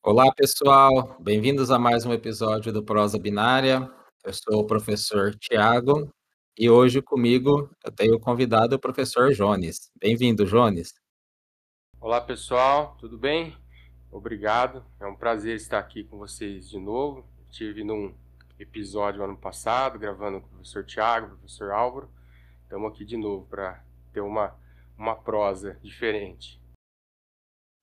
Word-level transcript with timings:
Olá, 0.00 0.32
pessoal. 0.32 1.16
Bem-vindos 1.20 1.72
a 1.72 1.78
mais 1.78 2.06
um 2.06 2.12
episódio 2.12 2.72
do 2.72 2.84
Prosa 2.84 3.18
Binária. 3.18 3.90
Eu 4.24 4.32
sou 4.32 4.60
o 4.60 4.66
professor 4.66 5.34
Tiago 5.34 6.08
e 6.56 6.70
hoje 6.70 7.02
comigo 7.02 7.68
eu 7.84 7.90
tenho 7.90 8.18
convidado 8.18 8.76
o 8.76 8.78
professor 8.78 9.32
Jones. 9.32 9.90
Bem-vindo, 10.00 10.46
Jones. 10.46 10.94
Olá, 12.00 12.20
pessoal. 12.20 12.96
Tudo 13.00 13.18
bem? 13.18 13.56
Obrigado. 14.10 14.84
É 15.00 15.06
um 15.06 15.16
prazer 15.16 15.56
estar 15.56 15.80
aqui 15.80 16.04
com 16.04 16.16
vocês 16.16 16.70
de 16.70 16.78
novo. 16.78 17.28
Estive 17.50 17.82
num 17.82 18.14
episódio 18.58 19.22
ano 19.22 19.36
passado, 19.36 19.98
gravando 19.98 20.40
com 20.40 20.46
o 20.46 20.50
professor 20.50 20.86
Tiago, 20.86 21.26
o 21.26 21.38
professor 21.38 21.72
Álvaro. 21.72 22.08
Estamos 22.62 22.92
aqui 22.92 23.04
de 23.04 23.16
novo 23.16 23.46
para 23.46 23.84
ter 24.12 24.20
uma, 24.20 24.54
uma 24.96 25.16
prosa 25.16 25.76
diferente. 25.82 26.58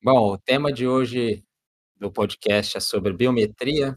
Bom, 0.02 0.34
o 0.34 0.38
tema 0.38 0.72
de 0.72 0.88
hoje 0.88 1.45
do 1.98 2.12
podcast 2.12 2.78
é 2.78 2.80
sobre 2.80 3.14
biometria. 3.14 3.96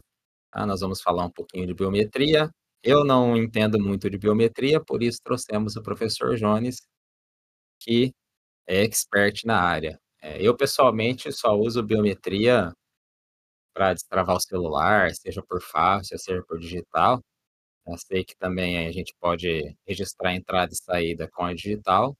Tá? 0.51 0.65
Nós 0.65 0.81
vamos 0.81 1.01
falar 1.01 1.25
um 1.25 1.31
pouquinho 1.31 1.67
de 1.67 1.73
biometria. 1.73 2.49
Eu 2.83 3.03
não 3.03 3.35
entendo 3.37 3.79
muito 3.79 4.09
de 4.09 4.17
biometria, 4.17 4.83
por 4.83 5.03
isso 5.03 5.19
trouxemos 5.23 5.75
o 5.75 5.83
professor 5.83 6.35
Jones, 6.37 6.77
que 7.79 8.13
é 8.67 8.83
expert 8.83 9.45
na 9.45 9.61
área. 9.61 9.99
É, 10.21 10.41
eu, 10.41 10.55
pessoalmente, 10.55 11.31
só 11.31 11.55
uso 11.57 11.83
biometria 11.83 12.73
para 13.73 13.93
destravar 13.93 14.35
o 14.37 14.41
celular, 14.41 15.13
seja 15.15 15.41
por 15.43 15.61
fácil, 15.61 16.17
seja 16.19 16.43
por 16.47 16.59
digital. 16.59 17.21
Eu 17.87 17.97
sei 17.97 18.23
que 18.25 18.35
também 18.37 18.87
a 18.87 18.91
gente 18.91 19.13
pode 19.19 19.75
registrar 19.87 20.35
entrada 20.35 20.71
e 20.73 20.77
saída 20.77 21.29
com 21.31 21.43
a 21.43 21.53
digital, 21.53 22.15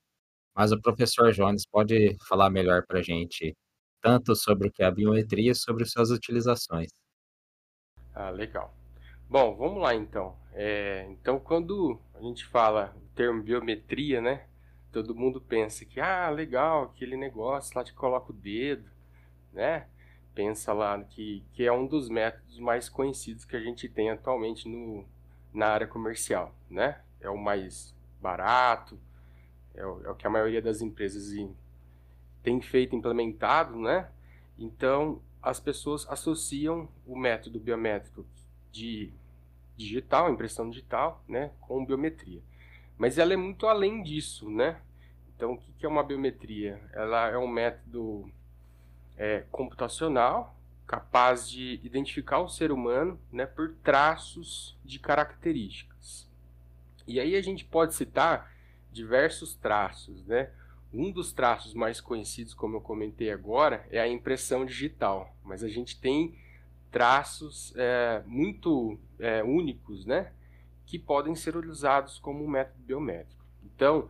mas 0.56 0.72
o 0.72 0.82
professor 0.82 1.32
Jones 1.34 1.66
pode 1.68 2.18
falar 2.28 2.50
melhor 2.50 2.86
para 2.88 3.00
a 3.00 3.04
gente 3.04 3.56
tanto 4.02 4.36
sobre 4.36 4.68
o 4.68 4.72
que 4.72 4.84
é 4.84 4.86
a 4.86 4.92
biometria, 4.92 5.54
sobre 5.54 5.86
suas 5.86 6.10
utilizações. 6.12 6.90
Ah, 8.14 8.30
legal. 8.30 8.74
Bom, 9.30 9.56
vamos 9.56 9.82
lá 9.82 9.94
então. 9.94 10.36
É, 10.54 11.06
então, 11.10 11.40
quando 11.40 12.00
a 12.16 12.22
gente 12.22 12.46
fala 12.46 12.96
o 12.98 13.16
termo 13.16 13.44
biometria, 13.44 14.20
né? 14.20 14.46
Todo 14.92 15.16
mundo 15.16 15.40
pensa 15.40 15.86
que, 15.86 16.00
ah, 16.00 16.30
legal, 16.30 16.86
aquele 16.86 17.16
negócio 17.16 17.78
lá 17.78 17.84
que 17.84 17.94
coloca 17.94 18.32
o 18.32 18.36
dedo, 18.36 18.90
né? 19.54 19.88
Pensa 20.34 20.74
lá 20.74 21.02
que, 21.04 21.46
que 21.54 21.64
é 21.64 21.72
um 21.72 21.86
dos 21.86 22.10
métodos 22.10 22.60
mais 22.60 22.90
conhecidos 22.90 23.46
que 23.46 23.56
a 23.56 23.60
gente 23.60 23.88
tem 23.88 24.10
atualmente 24.10 24.68
no, 24.68 25.06
na 25.54 25.68
área 25.68 25.88
comercial, 25.88 26.56
né? 26.70 27.02
É 27.22 27.30
o 27.30 27.38
mais 27.38 27.96
barato, 28.22 29.00
é 29.76 29.86
o, 29.86 30.02
é 30.06 30.10
o 30.10 30.16
que 30.16 30.26
a 30.26 30.30
maioria 30.30 30.62
das 30.62 30.82
empresas 30.82 31.32
tem 32.44 32.62
feito 32.62 32.96
implementado, 32.96 33.78
né? 33.78 34.10
Então, 34.58 35.22
as 35.42 35.60
pessoas 35.60 36.06
associam 36.10 36.90
o 37.06 37.18
método 37.18 37.60
biométrico 37.60 38.26
de 38.72 39.12
digital, 39.76 40.30
impressão 40.30 40.70
digital, 40.70 41.24
né, 41.28 41.52
com 41.62 41.86
biometria. 41.86 42.42
Mas 42.98 43.18
ela 43.18 43.34
é 43.34 43.38
muito 43.38 43.66
além 43.66 44.04
disso, 44.04 44.50
né? 44.50 44.82
Então, 45.36 45.54
o 45.54 45.58
que 45.58 45.86
é 45.86 45.90
uma 45.90 46.04
biometria? 46.04 46.82
Ela 46.92 47.30
é 47.30 47.38
um 47.38 47.48
método 47.48 48.30
é, 49.18 49.46
computacional 49.50 50.60
capaz 50.86 51.48
de 51.48 51.80
identificar 51.84 52.40
o 52.40 52.50
ser 52.50 52.72
humano 52.72 53.20
né, 53.32 53.46
por 53.46 53.76
traços 53.84 54.78
de 54.84 54.98
características. 54.98 56.28
E 57.08 57.20
aí 57.20 57.36
a 57.36 57.42
gente 57.42 57.64
pode 57.64 57.94
citar 57.94 58.52
diversos 58.92 59.54
traços, 59.54 60.26
né? 60.26 60.50
Um 60.94 61.12
dos 61.12 61.32
traços 61.32 61.74
mais 61.74 62.02
conhecidos, 62.02 62.54
como 62.54 62.78
eu 62.78 62.82
comentei 62.82 63.32
agora, 63.32 63.86
é 63.92 64.00
a 64.00 64.08
impressão 64.08 64.66
digital, 64.66 65.36
mas 65.44 65.64
a 65.64 65.68
gente 65.68 66.00
tem 66.00 66.36
traços 66.90 67.74
é, 67.76 68.24
muito 68.26 69.00
é, 69.20 69.44
únicos, 69.44 70.06
né, 70.06 70.32
que 70.86 70.98
podem 70.98 71.36
ser 71.36 71.56
usados 71.56 72.18
como 72.18 72.44
um 72.44 72.48
método 72.48 72.84
biométrico. 72.84 73.46
Então, 73.64 74.10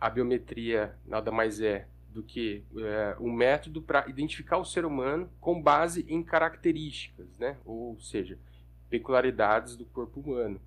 a 0.00 0.10
biometria 0.10 0.96
nada 1.06 1.30
mais 1.30 1.60
é 1.60 1.86
do 2.12 2.22
que 2.22 2.64
é, 2.76 3.16
um 3.20 3.32
método 3.32 3.80
para 3.80 4.08
identificar 4.08 4.58
o 4.58 4.64
ser 4.64 4.84
humano 4.84 5.30
com 5.40 5.62
base 5.62 6.04
em 6.08 6.22
características, 6.22 7.28
né, 7.38 7.56
ou 7.64 7.96
seja, 8.00 8.36
peculiaridades 8.90 9.76
do 9.76 9.84
corpo 9.84 10.18
humano. 10.18 10.60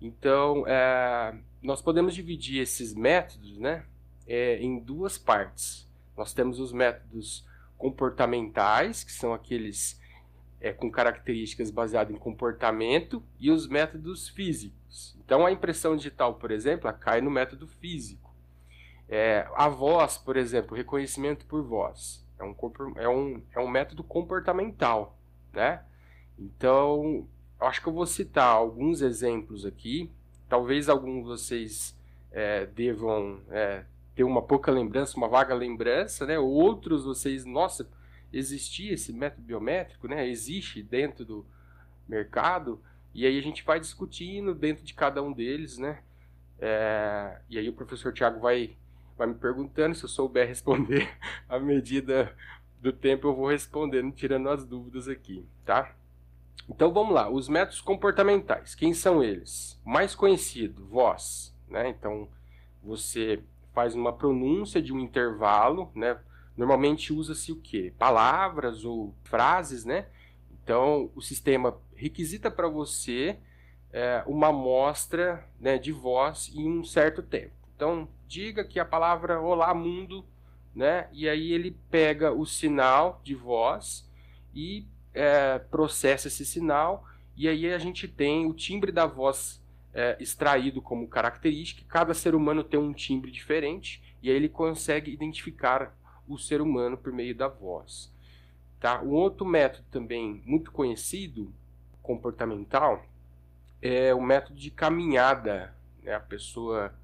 Então, 0.00 0.66
é, 0.66 1.36
nós 1.62 1.80
podemos 1.80 2.14
dividir 2.14 2.60
esses 2.60 2.92
métodos, 2.92 3.56
né, 3.58 3.84
é, 4.30 4.62
em 4.62 4.78
duas 4.78 5.18
partes. 5.18 5.88
Nós 6.16 6.32
temos 6.32 6.60
os 6.60 6.72
métodos 6.72 7.44
comportamentais, 7.76 9.02
que 9.02 9.10
são 9.10 9.34
aqueles 9.34 10.00
é, 10.60 10.72
com 10.72 10.88
características 10.88 11.68
baseadas 11.68 12.14
em 12.14 12.18
comportamento, 12.18 13.20
e 13.40 13.50
os 13.50 13.66
métodos 13.66 14.28
físicos. 14.28 15.16
Então, 15.24 15.44
a 15.44 15.50
impressão 15.50 15.96
digital, 15.96 16.34
por 16.34 16.52
exemplo, 16.52 16.92
cai 16.92 17.20
no 17.20 17.30
método 17.30 17.66
físico. 17.66 18.32
É, 19.08 19.48
a 19.56 19.68
voz, 19.68 20.16
por 20.16 20.36
exemplo, 20.36 20.76
reconhecimento 20.76 21.44
por 21.46 21.64
voz, 21.64 22.24
é 22.38 22.44
um, 22.44 22.54
é 22.96 23.08
um, 23.08 23.42
é 23.56 23.58
um 23.58 23.68
método 23.68 24.04
comportamental, 24.04 25.18
né? 25.52 25.82
Então, 26.38 27.26
acho 27.58 27.82
que 27.82 27.88
eu 27.88 27.92
vou 27.92 28.06
citar 28.06 28.46
alguns 28.46 29.02
exemplos 29.02 29.66
aqui. 29.66 30.08
Talvez 30.48 30.88
alguns 30.88 31.16
de 31.16 31.24
vocês 31.24 31.98
é, 32.30 32.66
devam 32.66 33.40
é, 33.50 33.84
ter 34.20 34.24
uma 34.24 34.42
pouca 34.42 34.70
lembrança, 34.70 35.16
uma 35.16 35.28
vaga 35.28 35.54
lembrança, 35.54 36.26
né? 36.26 36.38
Outros 36.38 37.04
vocês, 37.04 37.46
nossa, 37.46 37.88
existia 38.30 38.92
esse 38.92 39.14
método 39.14 39.42
biométrico, 39.42 40.06
né? 40.06 40.28
Existe 40.28 40.82
dentro 40.82 41.24
do 41.24 41.46
mercado 42.06 42.82
e 43.14 43.24
aí 43.24 43.38
a 43.38 43.42
gente 43.42 43.64
vai 43.64 43.80
discutindo 43.80 44.54
dentro 44.54 44.84
de 44.84 44.92
cada 44.92 45.22
um 45.22 45.32
deles, 45.32 45.78
né? 45.78 46.00
É, 46.58 47.40
e 47.48 47.58
aí 47.58 47.66
o 47.70 47.72
professor 47.72 48.12
Tiago 48.12 48.40
vai 48.40 48.76
vai 49.16 49.26
me 49.26 49.34
perguntando 49.34 49.94
se 49.94 50.04
eu 50.04 50.08
souber 50.08 50.46
responder 50.46 51.08
à 51.48 51.58
medida 51.58 52.36
do 52.78 52.92
tempo 52.92 53.26
eu 53.26 53.34
vou 53.34 53.48
respondendo, 53.48 54.12
tirando 54.12 54.50
as 54.50 54.66
dúvidas 54.66 55.08
aqui, 55.08 55.46
tá? 55.64 55.94
Então 56.68 56.92
vamos 56.92 57.14
lá, 57.14 57.30
os 57.30 57.48
métodos 57.48 57.80
comportamentais, 57.80 58.74
quem 58.74 58.92
são 58.92 59.24
eles? 59.24 59.80
mais 59.82 60.14
conhecido, 60.14 60.84
voz, 60.84 61.54
né? 61.66 61.88
Então 61.88 62.28
você 62.82 63.42
faz 63.80 63.94
uma 63.94 64.12
pronúncia 64.12 64.82
de 64.82 64.92
um 64.92 65.00
intervalo, 65.00 65.90
né? 65.94 66.18
Normalmente 66.54 67.14
usa-se 67.14 67.50
o 67.50 67.56
quê? 67.56 67.94
Palavras 67.98 68.84
ou 68.84 69.14
frases, 69.24 69.86
né? 69.86 70.06
Então, 70.62 71.10
o 71.14 71.22
sistema 71.22 71.80
requisita 71.96 72.50
para 72.50 72.68
você 72.68 73.38
é, 73.90 74.22
uma 74.26 74.48
amostra 74.48 75.48
né, 75.58 75.78
de 75.78 75.92
voz 75.92 76.52
em 76.54 76.68
um 76.68 76.84
certo 76.84 77.22
tempo. 77.22 77.54
Então, 77.74 78.06
diga 78.28 78.62
que 78.64 78.78
a 78.78 78.84
palavra 78.84 79.40
Olá 79.40 79.72
Mundo, 79.72 80.26
né? 80.74 81.08
E 81.10 81.26
aí 81.26 81.50
ele 81.50 81.74
pega 81.90 82.32
o 82.32 82.44
sinal 82.44 83.18
de 83.24 83.34
voz 83.34 84.06
e 84.54 84.86
é, 85.14 85.58
processa 85.58 86.28
esse 86.28 86.44
sinal. 86.44 87.06
E 87.34 87.48
aí 87.48 87.72
a 87.72 87.78
gente 87.78 88.06
tem 88.06 88.44
o 88.44 88.52
timbre 88.52 88.92
da 88.92 89.06
voz 89.06 89.59
é, 89.92 90.16
extraído 90.20 90.80
como 90.80 91.08
característica. 91.08 91.84
Cada 91.88 92.14
ser 92.14 92.34
humano 92.34 92.62
tem 92.62 92.78
um 92.78 92.92
timbre 92.92 93.30
diferente 93.30 94.02
e 94.22 94.30
aí 94.30 94.36
ele 94.36 94.48
consegue 94.48 95.12
identificar 95.12 95.96
o 96.28 96.38
ser 96.38 96.60
humano 96.60 96.96
por 96.96 97.12
meio 97.12 97.34
da 97.34 97.48
voz. 97.48 98.12
Tá? 98.78 99.02
Um 99.02 99.10
outro 99.10 99.44
método 99.44 99.84
também 99.90 100.42
muito 100.46 100.70
conhecido, 100.72 101.52
comportamental, 102.02 103.04
é 103.82 104.14
o 104.14 104.20
método 104.20 104.58
de 104.58 104.70
caminhada. 104.70 105.74
Né? 106.02 106.14
A 106.14 106.20
pessoa 106.20 106.94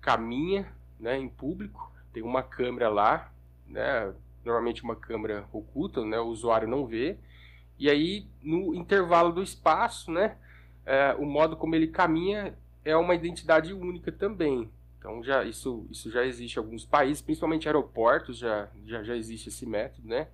caminha 0.00 0.72
né, 0.98 1.18
em 1.18 1.28
público, 1.28 1.92
tem 2.12 2.22
uma 2.22 2.42
câmera 2.42 2.88
lá, 2.88 3.32
né, 3.66 4.14
normalmente 4.44 4.82
uma 4.82 4.96
câmera 4.96 5.46
oculta, 5.52 6.04
né, 6.04 6.18
o 6.18 6.26
usuário 6.26 6.68
não 6.68 6.86
vê, 6.86 7.18
e 7.78 7.90
aí 7.90 8.26
no 8.42 8.74
intervalo 8.74 9.32
do 9.32 9.42
espaço, 9.42 10.10
né, 10.10 10.38
é, 10.86 11.14
o 11.18 11.26
modo 11.26 11.56
como 11.56 11.74
ele 11.74 11.88
caminha 11.88 12.56
é 12.84 12.96
uma 12.96 13.14
identidade 13.14 13.74
única 13.74 14.12
também. 14.12 14.70
Então 14.98 15.22
já 15.22 15.44
isso, 15.44 15.86
isso 15.90 16.10
já 16.10 16.24
existe 16.24 16.56
em 16.56 16.58
alguns 16.58 16.84
países, 16.84 17.20
principalmente 17.20 17.68
aeroportos 17.68 18.38
já, 18.38 18.68
já, 18.86 19.02
já 19.02 19.16
existe 19.16 19.48
esse 19.48 19.66
método, 19.66 20.08
né? 20.08 20.28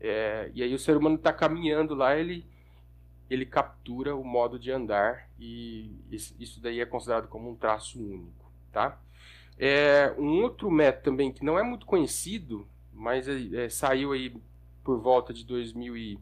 É, 0.00 0.50
e 0.54 0.62
aí 0.62 0.72
o 0.74 0.78
ser 0.78 0.96
humano 0.96 1.16
está 1.16 1.32
caminhando 1.32 1.94
lá, 1.94 2.16
ele, 2.16 2.46
ele 3.28 3.44
captura 3.44 4.14
o 4.14 4.22
modo 4.22 4.58
de 4.58 4.70
andar 4.70 5.28
e 5.40 5.90
isso 6.10 6.60
daí 6.60 6.80
é 6.80 6.86
considerado 6.86 7.26
como 7.26 7.50
um 7.50 7.56
traço 7.56 7.98
único, 7.98 8.50
tá? 8.70 9.00
É, 9.58 10.14
um 10.16 10.42
outro 10.42 10.70
método 10.70 11.04
também 11.04 11.32
que 11.32 11.44
não 11.44 11.58
é 11.58 11.62
muito 11.62 11.84
conhecido, 11.84 12.68
mas 12.92 13.26
é, 13.26 13.64
é 13.64 13.68
saiu 13.68 14.12
aí 14.12 14.34
por 14.84 15.00
volta 15.00 15.32
de 15.34 15.44
2000 15.44 15.96
e 15.96 16.18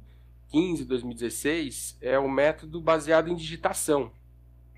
2015, 0.52 0.84
2016, 0.84 1.98
é 2.00 2.18
o 2.18 2.28
método 2.28 2.80
baseado 2.80 3.28
em 3.28 3.36
digitação. 3.36 4.10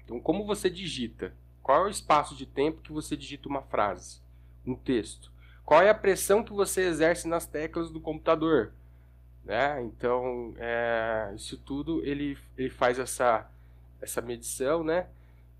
Então, 0.05 0.19
como 0.20 0.47
você 0.47 0.69
digita? 0.70 1.35
Qual 1.62 1.85
é 1.85 1.87
o 1.87 1.91
espaço 1.91 2.35
de 2.35 2.47
tempo 2.47 2.81
que 2.81 2.93
você 2.93 3.17
digita 3.17 3.49
uma 3.49 3.62
frase, 3.62 4.20
um 4.67 4.75
texto? 4.75 5.31
Qual 5.65 5.82
é 5.82 5.91
a 5.91 5.94
pressão 5.94 6.43
que 6.43 6.53
você 6.53 6.82
exerce 6.82 7.29
nas 7.29 7.47
teclas 7.47 7.91
do 7.91 8.00
computador? 8.00 8.73
né? 9.49 9.82
Então, 9.82 10.53
é, 10.59 11.32
isso 11.35 11.56
tudo 11.56 12.05
ele, 12.05 12.37
ele 12.56 12.69
faz 12.69 12.99
essa, 12.99 13.50
essa 14.00 14.21
medição, 14.21 14.85
né? 14.85 15.06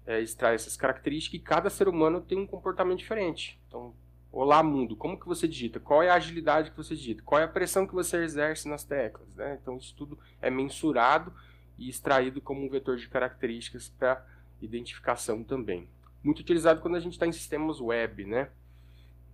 É, 0.07 0.21
extrai 0.21 0.55
essas 0.55 0.77
características 0.77 1.41
e 1.41 1.43
cada 1.43 1.71
ser 1.71 1.89
humano 1.89 2.21
tem 2.21 2.39
um 2.39 2.47
comportamento 2.47 2.99
diferente. 2.99 3.59
Então, 3.67 3.95
olá 4.39 4.63
mundo, 4.63 4.95
como 4.95 5.19
que 5.19 5.27
você 5.27 5.49
digita? 5.49 5.81
Qual 5.81 6.01
é 6.01 6.11
a 6.11 6.15
agilidade 6.15 6.71
que 6.71 6.77
você 6.77 6.95
digita? 6.95 7.23
Qual 7.25 7.41
é 7.41 7.45
a 7.45 7.49
pressão 7.49 7.85
que 7.85 7.93
você 7.93 8.23
exerce 8.23 8.69
nas 8.69 8.85
teclas? 8.85 9.35
Né? 9.35 9.59
Então, 9.61 9.77
isso 9.77 9.93
tudo 9.97 10.17
é 10.41 10.49
mensurado 10.49 11.33
e 11.77 11.89
extraído 11.89 12.41
como 12.41 12.65
um 12.65 12.69
vetor 12.69 12.97
de 12.97 13.09
características 13.09 13.89
para 13.89 14.25
identificação 14.63 15.43
também. 15.43 15.89
Muito 16.23 16.39
utilizado 16.39 16.81
quando 16.81 16.95
a 16.95 17.01
gente 17.01 17.15
está 17.15 17.27
em 17.27 17.33
sistemas 17.33 17.81
web, 17.81 18.27
né? 18.27 18.49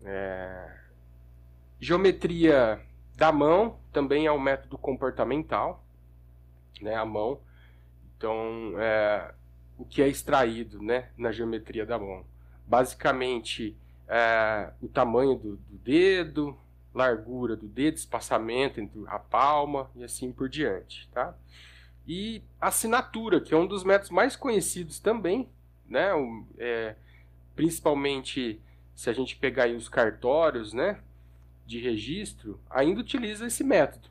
É... 0.03 0.81
Geometria 1.79 2.81
da 3.15 3.31
mão 3.31 3.79
também 3.93 4.27
é 4.27 4.33
um 4.33 4.41
método 4.41 4.79
comportamental, 4.79 5.85
né, 6.81 6.95
a 6.95 7.05
mão. 7.05 7.43
Então, 8.17 8.73
é, 8.79 9.35
o 9.77 9.85
que 9.85 10.01
é 10.01 10.09
extraído 10.09 10.83
né, 10.83 11.11
na 11.17 11.31
geometria 11.31 11.85
da 11.85 11.99
mão? 11.99 12.25
Basicamente, 12.67 13.77
é, 14.09 14.73
o 14.81 14.89
tamanho 14.89 15.35
do, 15.35 15.56
do, 15.56 15.79
dedo, 15.79 16.56
largura 16.95 17.56
do 17.56 17.67
dedo, 17.67 17.97
espaçamento 17.97 18.81
entre 18.81 19.01
a 19.06 19.19
palma 19.19 19.91
e 19.95 20.05
assim 20.05 20.33
por 20.33 20.49
diante. 20.49 21.09
Tá? 21.11 21.35
E 22.06 22.43
assinatura, 22.61 23.41
que 23.41 23.55
é 23.55 23.56
um 23.56 23.67
dos 23.67 23.85
métodos 23.85 24.11
mais 24.11 24.37
conhecidos 24.37 24.99
também, 24.99 25.49
né, 25.87 26.11
é, 26.59 26.97
principalmente 27.55 28.61
se 28.95 29.11
a 29.11 29.12
gente 29.12 29.37
pegar 29.37 29.69
os 29.69 29.89
cartórios, 29.89 30.73
né, 30.73 31.01
de 31.67 31.81
registro 31.81 32.61
ainda 32.69 33.01
utiliza 33.01 33.47
esse 33.47 33.65
método, 33.65 34.09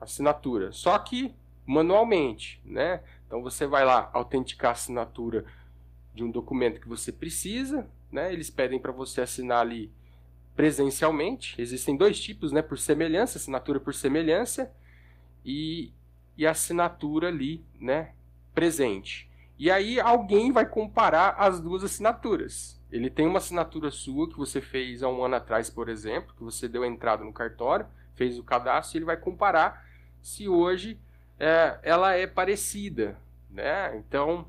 assinatura, 0.00 0.72
só 0.72 0.98
que 0.98 1.34
manualmente, 1.64 2.60
né? 2.64 3.02
Então 3.26 3.42
você 3.42 3.66
vai 3.66 3.84
lá 3.84 4.08
autenticar 4.12 4.70
a 4.70 4.72
assinatura 4.72 5.44
de 6.14 6.22
um 6.22 6.30
documento 6.30 6.80
que 6.80 6.88
você 6.88 7.10
precisa, 7.10 7.88
né? 8.10 8.32
Eles 8.32 8.50
pedem 8.50 8.78
para 8.78 8.92
você 8.92 9.20
assinar 9.20 9.60
ali 9.60 9.92
presencialmente. 10.54 11.60
Existem 11.60 11.96
dois 11.96 12.20
tipos, 12.20 12.52
né? 12.52 12.62
Por 12.62 12.78
semelhança, 12.78 13.38
assinatura 13.38 13.78
por 13.78 13.94
semelhança 13.94 14.72
e, 15.44 15.92
e 16.36 16.46
assinatura 16.46 17.28
ali, 17.28 17.64
né? 17.80 18.12
Presente. 18.54 19.30
E 19.58 19.70
aí 19.70 19.98
alguém 19.98 20.52
vai 20.52 20.66
comparar 20.66 21.36
as 21.38 21.60
duas 21.60 21.82
assinaturas. 21.82 22.80
Ele 22.90 23.10
tem 23.10 23.26
uma 23.26 23.38
assinatura 23.38 23.90
sua 23.90 24.28
que 24.28 24.36
você 24.36 24.60
fez 24.60 25.02
há 25.02 25.08
um 25.08 25.24
ano 25.24 25.36
atrás, 25.36 25.68
por 25.68 25.88
exemplo, 25.88 26.34
que 26.36 26.44
você 26.44 26.68
deu 26.68 26.84
entrada 26.84 27.24
no 27.24 27.32
cartório, 27.32 27.86
fez 28.14 28.38
o 28.38 28.44
cadastro, 28.44 28.96
e 28.96 28.98
ele 28.98 29.04
vai 29.04 29.16
comparar 29.16 29.86
se 30.22 30.48
hoje 30.48 30.98
é, 31.38 31.78
ela 31.82 32.14
é 32.14 32.26
parecida, 32.26 33.18
né? 33.50 33.96
Então 33.96 34.46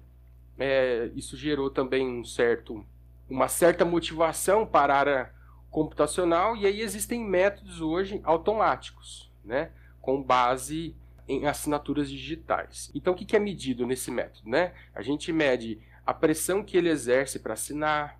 é, 0.57 1.09
isso 1.15 1.37
gerou 1.37 1.69
também 1.69 2.07
um 2.07 2.23
certo, 2.23 2.85
uma 3.29 3.47
certa 3.47 3.83
motivação 3.83 4.65
para 4.65 4.93
a 4.93 4.99
área 4.99 5.33
computacional 5.69 6.55
e 6.55 6.65
aí 6.65 6.81
existem 6.81 7.23
métodos 7.23 7.81
hoje 7.81 8.21
automáticos, 8.23 9.31
né? 9.43 9.71
Com 10.01 10.21
base 10.21 10.95
em 11.27 11.45
assinaturas 11.45 12.09
digitais. 12.09 12.89
Então 12.95 13.13
o 13.13 13.15
que 13.15 13.35
é 13.35 13.39
medido 13.39 13.85
nesse 13.85 14.09
método, 14.09 14.49
né? 14.49 14.73
A 14.95 15.01
gente 15.01 15.31
mede 15.33 15.79
a 16.05 16.13
pressão 16.13 16.63
que 16.63 16.77
ele 16.77 16.89
exerce 16.89 17.39
para 17.39 17.53
assinar, 17.53 18.17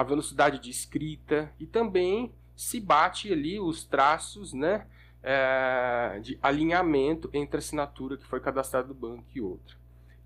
a 0.00 0.02
velocidade 0.02 0.58
de 0.58 0.70
escrita 0.70 1.52
e 1.58 1.66
também 1.66 2.32
se 2.56 2.80
bate 2.80 3.32
ali 3.32 3.60
os 3.60 3.84
traços 3.84 4.52
né, 4.52 4.86
é, 5.22 6.18
de 6.22 6.38
alinhamento 6.42 7.28
entre 7.32 7.56
a 7.56 7.58
assinatura 7.58 8.16
que 8.16 8.26
foi 8.26 8.40
cadastrada 8.40 8.88
do 8.88 8.94
banco 8.94 9.24
e 9.34 9.40
outra. 9.40 9.76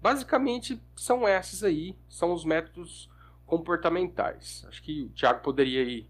Basicamente 0.01 0.81
são 0.95 1.29
esses 1.29 1.65
aí, 1.65 1.97
são 2.09 2.33
os 2.33 2.45
métodos 2.45 3.11
comportamentais. 3.46 4.64
Acho 4.69 4.82
que 4.82 5.05
o 5.05 5.08
Tiago 5.11 5.43
poderia 5.43 5.82
aí 5.82 6.08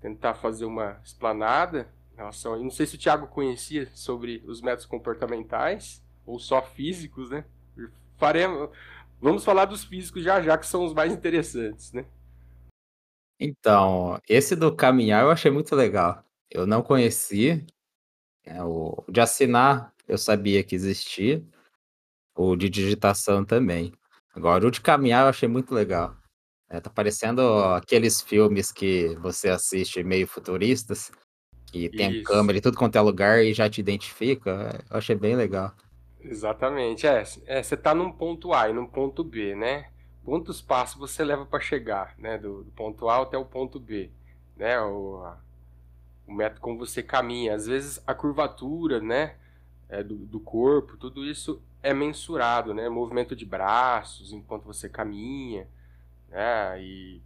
tentar 0.00 0.34
fazer 0.34 0.64
uma 0.64 1.00
explanada 1.04 1.92
em 2.12 2.16
relação. 2.16 2.58
Não 2.62 2.70
sei 2.70 2.86
se 2.86 2.94
o 2.94 2.98
Tiago 2.98 3.26
conhecia 3.26 3.88
sobre 3.94 4.42
os 4.46 4.60
métodos 4.60 4.86
comportamentais 4.86 6.02
ou 6.24 6.38
só 6.38 6.62
físicos, 6.62 7.30
né? 7.30 7.44
Faremos... 8.16 8.70
Vamos 9.20 9.44
falar 9.44 9.66
dos 9.66 9.84
físicos 9.84 10.22
já 10.24 10.40
já, 10.40 10.56
que 10.56 10.66
são 10.66 10.84
os 10.84 10.94
mais 10.94 11.12
interessantes, 11.12 11.92
né? 11.92 12.06
Então, 13.38 14.20
esse 14.28 14.56
do 14.56 14.74
caminhar 14.74 15.22
eu 15.22 15.30
achei 15.30 15.50
muito 15.50 15.74
legal. 15.74 16.24
Eu 16.50 16.66
não 16.66 16.82
conheci, 16.82 17.66
é, 18.44 18.62
o 18.62 19.04
de 19.08 19.20
assinar 19.20 19.94
eu 20.08 20.18
sabia 20.18 20.64
que 20.64 20.74
existia, 20.74 21.42
o 22.34 22.56
de 22.56 22.68
digitação 22.68 23.44
também. 23.44 23.92
Agora, 24.34 24.66
o 24.66 24.70
de 24.70 24.80
caminhar 24.80 25.24
eu 25.24 25.28
achei 25.28 25.48
muito 25.48 25.74
legal. 25.74 26.16
É, 26.70 26.80
tá 26.80 26.88
parecendo 26.88 27.42
aqueles 27.74 28.20
filmes 28.20 28.70
que 28.70 29.16
você 29.16 29.48
assiste 29.48 30.02
meio 30.04 30.26
futuristas, 30.26 31.10
que 31.66 31.88
tem 31.88 32.12
Isso. 32.12 32.24
câmera 32.24 32.58
em 32.58 32.60
tudo 32.62 32.78
quanto 32.78 32.96
é 32.96 33.00
lugar 33.00 33.44
e 33.44 33.52
já 33.52 33.68
te 33.68 33.80
identifica. 33.80 34.84
Eu 34.88 34.96
achei 34.96 35.16
bem 35.16 35.34
legal. 35.34 35.72
Exatamente. 36.20 37.06
É, 37.06 37.24
é, 37.46 37.62
você 37.62 37.76
tá 37.76 37.94
num 37.94 38.12
ponto 38.12 38.52
A 38.52 38.70
e 38.70 38.72
num 38.72 38.86
ponto 38.86 39.24
B, 39.24 39.54
né? 39.56 39.86
quantos 40.24 40.60
passos 40.60 40.96
você 40.96 41.24
leva 41.24 41.44
para 41.46 41.60
chegar, 41.60 42.14
né, 42.18 42.38
do, 42.38 42.62
do, 42.62 42.70
ponto 42.72 43.08
A 43.08 43.22
até 43.22 43.36
o 43.36 43.44
ponto 43.44 43.80
B, 43.80 44.10
né, 44.56 44.80
o, 44.80 45.26
o 46.26 46.32
método 46.32 46.60
como 46.60 46.78
você 46.78 47.02
caminha, 47.02 47.54
às 47.54 47.66
vezes 47.66 48.02
a 48.06 48.14
curvatura, 48.14 49.00
né, 49.00 49.36
é, 49.88 50.02
do, 50.02 50.14
do, 50.14 50.38
corpo, 50.38 50.96
tudo 50.96 51.24
isso 51.24 51.60
é 51.82 51.92
mensurado, 51.92 52.74
né, 52.74 52.88
movimento 52.88 53.34
de 53.34 53.44
braços 53.44 54.32
enquanto 54.32 54.64
você 54.64 54.88
caminha, 54.88 55.66
né, 56.30 56.80
e 56.82 57.22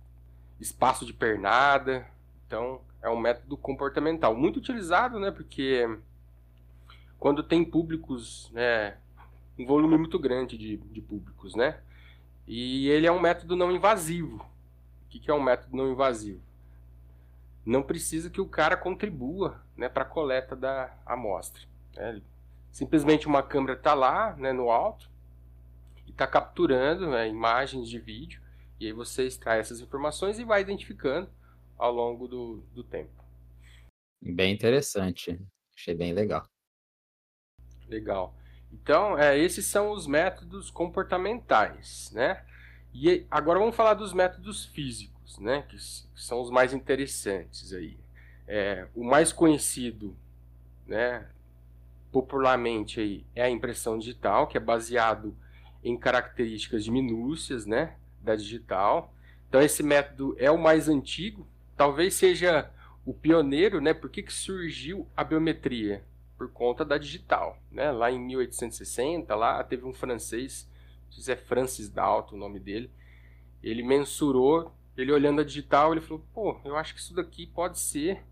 espaço 0.58 1.04
de 1.04 1.12
pernada, 1.12 2.06
então 2.46 2.80
é 3.02 3.08
um 3.08 3.18
método 3.18 3.56
comportamental 3.56 4.34
muito 4.34 4.56
utilizado, 4.56 5.18
né, 5.18 5.30
porque 5.30 5.86
quando 7.18 7.42
tem 7.42 7.64
públicos, 7.64 8.50
né, 8.52 8.96
um 9.58 9.66
volume 9.66 9.96
muito 9.96 10.18
grande 10.18 10.58
de, 10.58 10.76
de 10.76 11.00
públicos, 11.00 11.54
né, 11.54 11.80
e 12.46 12.88
ele 12.88 13.06
é 13.06 13.12
um 13.12 13.20
método 13.20 13.56
não 13.56 13.72
invasivo. 13.72 14.44
O 15.04 15.08
que 15.08 15.30
é 15.30 15.34
um 15.34 15.42
método 15.42 15.76
não 15.76 15.90
invasivo? 15.90 16.42
Não 17.64 17.82
precisa 17.82 18.28
que 18.28 18.40
o 18.40 18.48
cara 18.48 18.76
contribua 18.76 19.62
né, 19.76 19.88
para 19.88 20.02
a 20.02 20.06
coleta 20.06 20.54
da 20.54 20.92
amostra. 21.06 21.62
Né? 21.94 22.20
Simplesmente 22.70 23.26
uma 23.26 23.42
câmera 23.42 23.74
está 23.74 23.94
lá 23.94 24.34
né, 24.36 24.52
no 24.52 24.70
alto 24.70 25.08
e 26.06 26.10
está 26.10 26.26
capturando 26.26 27.08
né, 27.08 27.28
imagens 27.28 27.88
de 27.88 27.98
vídeo. 27.98 28.42
E 28.80 28.86
aí 28.86 28.92
você 28.92 29.26
extrai 29.26 29.60
essas 29.60 29.80
informações 29.80 30.38
e 30.38 30.44
vai 30.44 30.60
identificando 30.60 31.30
ao 31.76 31.92
longo 31.92 32.26
do, 32.26 32.62
do 32.72 32.82
tempo. 32.82 33.24
Bem 34.20 34.52
interessante. 34.52 35.40
Achei 35.76 35.94
bem 35.94 36.12
legal. 36.12 36.48
Legal. 37.88 38.34
Então, 38.72 39.18
é, 39.18 39.38
esses 39.38 39.66
são 39.66 39.90
os 39.90 40.06
métodos 40.06 40.70
comportamentais, 40.70 42.10
né? 42.12 42.44
E 42.92 43.26
agora 43.30 43.58
vamos 43.58 43.76
falar 43.76 43.94
dos 43.94 44.12
métodos 44.12 44.66
físicos, 44.66 45.38
né? 45.38 45.62
Que, 45.62 45.76
que 45.76 46.22
são 46.22 46.40
os 46.40 46.50
mais 46.50 46.72
interessantes 46.72 47.72
aí. 47.72 47.98
É, 48.46 48.88
o 48.94 49.04
mais 49.04 49.32
conhecido, 49.32 50.16
né? 50.86 51.28
Popularmente 52.10 53.00
aí 53.00 53.26
é 53.34 53.42
a 53.42 53.50
impressão 53.50 53.98
digital, 53.98 54.46
que 54.46 54.56
é 54.56 54.60
baseado 54.60 55.36
em 55.82 55.96
características 55.98 56.84
de 56.84 56.90
minúcias, 56.90 57.66
né? 57.66 57.96
Da 58.24 58.34
digital. 58.34 59.12
Então 59.48 59.60
esse 59.60 59.82
método 59.82 60.34
é 60.38 60.50
o 60.50 60.58
mais 60.58 60.88
antigo, 60.88 61.46
talvez 61.76 62.14
seja 62.14 62.70
o 63.04 63.12
pioneiro, 63.12 63.80
né? 63.80 63.94
Por 63.94 64.10
que, 64.10 64.22
que 64.22 64.32
surgiu 64.32 65.06
a 65.16 65.22
biometria? 65.22 66.02
por 66.36 66.50
conta 66.50 66.84
da 66.84 66.98
digital. 66.98 67.58
Né? 67.70 67.90
Lá 67.90 68.10
em 68.10 68.18
1860, 68.18 69.34
lá 69.34 69.62
teve 69.64 69.84
um 69.86 69.92
francês, 69.92 70.68
não 71.06 71.12
sei 71.12 71.22
se 71.22 71.32
é 71.32 71.36
Francis 71.36 71.88
Dalton 71.88 72.36
o 72.36 72.38
nome 72.38 72.58
dele, 72.58 72.90
ele 73.62 73.82
mensurou, 73.82 74.72
ele 74.96 75.12
olhando 75.12 75.40
a 75.40 75.44
digital, 75.44 75.92
ele 75.92 76.00
falou, 76.00 76.24
pô, 76.32 76.60
eu 76.64 76.76
acho 76.76 76.94
que 76.94 77.00
isso 77.00 77.14
daqui 77.14 77.46
pode 77.46 77.78
ser 77.80 78.22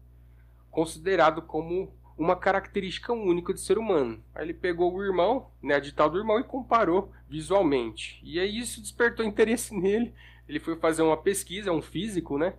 considerado 0.71 1.43
como 1.43 1.93
uma 2.23 2.37
característica 2.37 3.13
única 3.13 3.53
do 3.53 3.59
ser 3.59 3.79
humano. 3.79 4.23
Aí 4.35 4.45
ele 4.45 4.55
pegou 4.55 4.95
o 4.95 5.03
irmão, 5.03 5.51
né, 5.63 5.75
a 5.75 5.81
digital 5.81 6.09
do 6.09 6.19
irmão, 6.19 6.39
e 6.39 6.45
comparou 6.45 7.13
visualmente. 7.29 8.21
E 8.23 8.39
aí 8.39 8.59
isso 8.59 8.81
despertou 8.81 9.25
interesse 9.25 9.75
nele. 9.79 10.15
Ele 10.49 10.61
foi 10.61 10.77
fazer 10.77 11.03
uma 11.03 11.17
pesquisa, 11.17 11.71
é 11.71 11.73
um 11.73 11.83
físico, 11.83 12.39
né? 12.39 12.55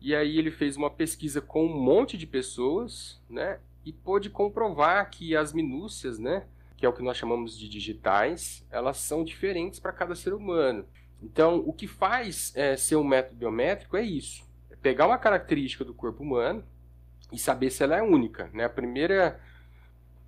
E 0.00 0.14
aí 0.14 0.38
ele 0.38 0.50
fez 0.50 0.76
uma 0.76 0.90
pesquisa 0.90 1.40
com 1.40 1.64
um 1.64 1.80
monte 1.80 2.18
de 2.18 2.26
pessoas, 2.26 3.20
né? 3.30 3.58
e 3.84 3.92
pôde 3.92 4.30
comprovar 4.30 5.10
que 5.10 5.36
as 5.36 5.52
minúcias, 5.52 6.18
né, 6.18 6.44
que 6.76 6.86
é 6.86 6.88
o 6.88 6.92
que 6.92 7.02
nós 7.02 7.16
chamamos 7.16 7.58
de 7.58 7.68
digitais, 7.68 8.64
elas 8.70 8.96
são 8.98 9.24
diferentes 9.24 9.78
para 9.78 9.92
cada 9.92 10.14
ser 10.14 10.32
humano. 10.32 10.84
Então, 11.22 11.62
o 11.66 11.72
que 11.72 11.86
faz 11.86 12.52
é, 12.56 12.76
ser 12.76 12.96
um 12.96 13.04
método 13.04 13.36
biométrico 13.36 13.96
é 13.96 14.02
isso: 14.02 14.44
é 14.70 14.76
pegar 14.76 15.06
uma 15.06 15.18
característica 15.18 15.84
do 15.84 15.94
corpo 15.94 16.22
humano 16.22 16.64
e 17.32 17.38
saber 17.38 17.70
se 17.70 17.82
ela 17.82 17.96
é 17.96 18.02
única. 18.02 18.50
Né? 18.52 18.64
A 18.64 18.68
primeira, 18.68 19.40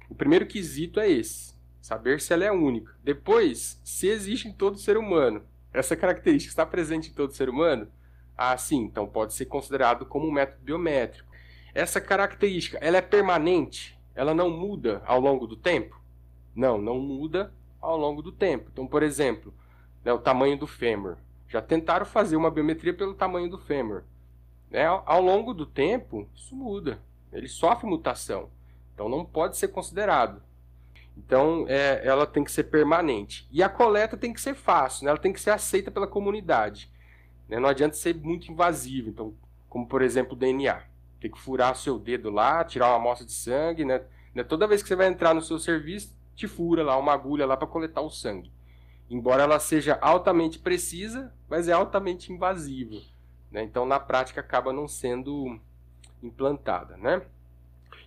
o 0.09 0.15
primeiro 0.15 0.47
quesito 0.47 0.99
é 0.99 1.11
esse, 1.11 1.55
saber 1.81 2.21
se 2.21 2.33
ela 2.33 2.45
é 2.45 2.53
única. 2.53 2.95
Depois, 3.03 3.81
se 3.85 4.09
existe 4.09 4.49
em 4.49 4.53
todo 4.53 4.79
ser 4.79 4.97
humano. 4.97 5.43
Essa 5.73 5.97
característica 5.97 6.53
está 6.53 6.65
presente 6.65 7.11
em 7.11 7.15
todo 7.15 7.33
ser 7.33 7.49
humano? 7.49 7.89
Ah, 8.37 8.57
sim, 8.57 8.79
então 8.79 9.07
pode 9.07 9.35
ser 9.35 9.47
considerado 9.47 10.07
como 10.07 10.27
um 10.27 10.33
método 10.33 10.63
biométrico. 10.63 11.33
Essa 11.75 12.01
característica, 12.01 12.79
ela 12.79 12.97
é 12.97 13.03
permanente? 13.03 13.99
Ela 14.15 14.33
não 14.33 14.49
muda 14.49 15.03
ao 15.05 15.21
longo 15.21 15.47
do 15.47 15.57
tempo? 15.57 16.01
Não, 16.55 16.79
não 16.79 16.99
muda 16.99 17.53
ao 17.81 17.97
longo 17.97 18.23
do 18.23 18.31
tempo. 18.31 18.71
Então, 18.73 18.87
por 18.87 19.03
exemplo, 19.03 19.53
né, 20.05 20.13
o 20.13 20.19
tamanho 20.19 20.57
do 20.57 20.67
fêmur. 20.67 21.17
Já 21.49 21.61
tentaram 21.61 22.07
fazer 22.07 22.37
uma 22.37 22.51
biometria 22.51 22.95
pelo 22.95 23.15
tamanho 23.15 23.51
do 23.51 23.59
fêmur. 23.59 24.05
Né? 24.75 24.87
Ao 24.87 25.23
longo 25.23 25.55
do 25.55 25.65
tempo, 25.65 26.29
isso 26.35 26.57
muda. 26.57 26.99
Ele 27.33 27.47
sofre 27.47 27.87
mutação. 27.87 28.51
Então, 28.93 29.09
não 29.09 29.25
pode 29.25 29.57
ser 29.57 29.69
considerado. 29.69 30.43
Então, 31.17 31.65
é, 31.69 32.05
ela 32.05 32.27
tem 32.27 32.43
que 32.43 32.51
ser 32.51 32.65
permanente. 32.65 33.47
E 33.53 33.63
a 33.63 33.69
coleta 33.69 34.17
tem 34.17 34.33
que 34.33 34.41
ser 34.41 34.57
fácil, 34.57 35.05
né? 35.05 35.11
ela 35.11 35.19
tem 35.19 35.33
que 35.33 35.41
ser 35.41 35.51
aceita 35.51 35.93
pela 35.93 36.09
comunidade. 36.09 36.91
Né? 37.49 37.61
Não 37.61 37.69
adianta 37.69 37.95
ser 37.95 38.17
muito 38.17 38.51
invasivo. 38.51 39.11
Então, 39.11 39.33
como 39.69 39.87
por 39.87 40.03
exemplo 40.03 40.33
o 40.33 40.37
DNA. 40.37 40.83
Tem 41.21 41.31
que 41.31 41.39
furar 41.39 41.71
o 41.71 41.77
seu 41.77 41.97
dedo 41.97 42.29
lá, 42.29 42.65
tirar 42.65 42.89
uma 42.89 42.97
amostra 42.97 43.25
de 43.25 43.33
sangue. 43.33 43.85
Né? 43.85 44.03
né? 44.35 44.43
Toda 44.43 44.67
vez 44.67 44.83
que 44.83 44.89
você 44.89 44.97
vai 44.97 45.07
entrar 45.07 45.35
no 45.35 45.41
seu 45.41 45.61
serviço, 45.61 46.13
te 46.35 46.49
fura 46.49 46.83
lá 46.83 46.99
uma 46.99 47.13
agulha 47.13 47.47
lá 47.47 47.57
para 47.57 47.69
coletar 47.69 48.01
o 48.01 48.11
sangue. 48.11 48.51
Embora 49.09 49.45
ela 49.45 49.61
seja 49.61 49.97
altamente 50.01 50.59
precisa, 50.59 51.33
mas 51.49 51.69
é 51.69 51.73
altamente 51.73 52.33
invasiva. 52.33 53.14
Né? 53.55 53.63
Então, 53.63 53.87
na 53.87 54.01
prática, 54.01 54.41
acaba 54.41 54.73
não 54.73 54.89
sendo 54.89 55.61
implantada. 56.21 56.97
Né? 56.97 57.23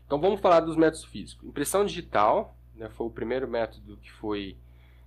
Então, 0.05 0.19
vamos 0.19 0.41
falar 0.41 0.59
dos 0.59 0.75
métodos 0.75 1.05
físicos. 1.05 1.47
Impressão 1.47 1.85
digital 1.85 2.53
né, 2.75 2.89
foi 2.89 3.07
o 3.07 3.09
primeiro 3.09 3.47
método 3.47 3.95
que 3.95 4.11
foi 4.11 4.57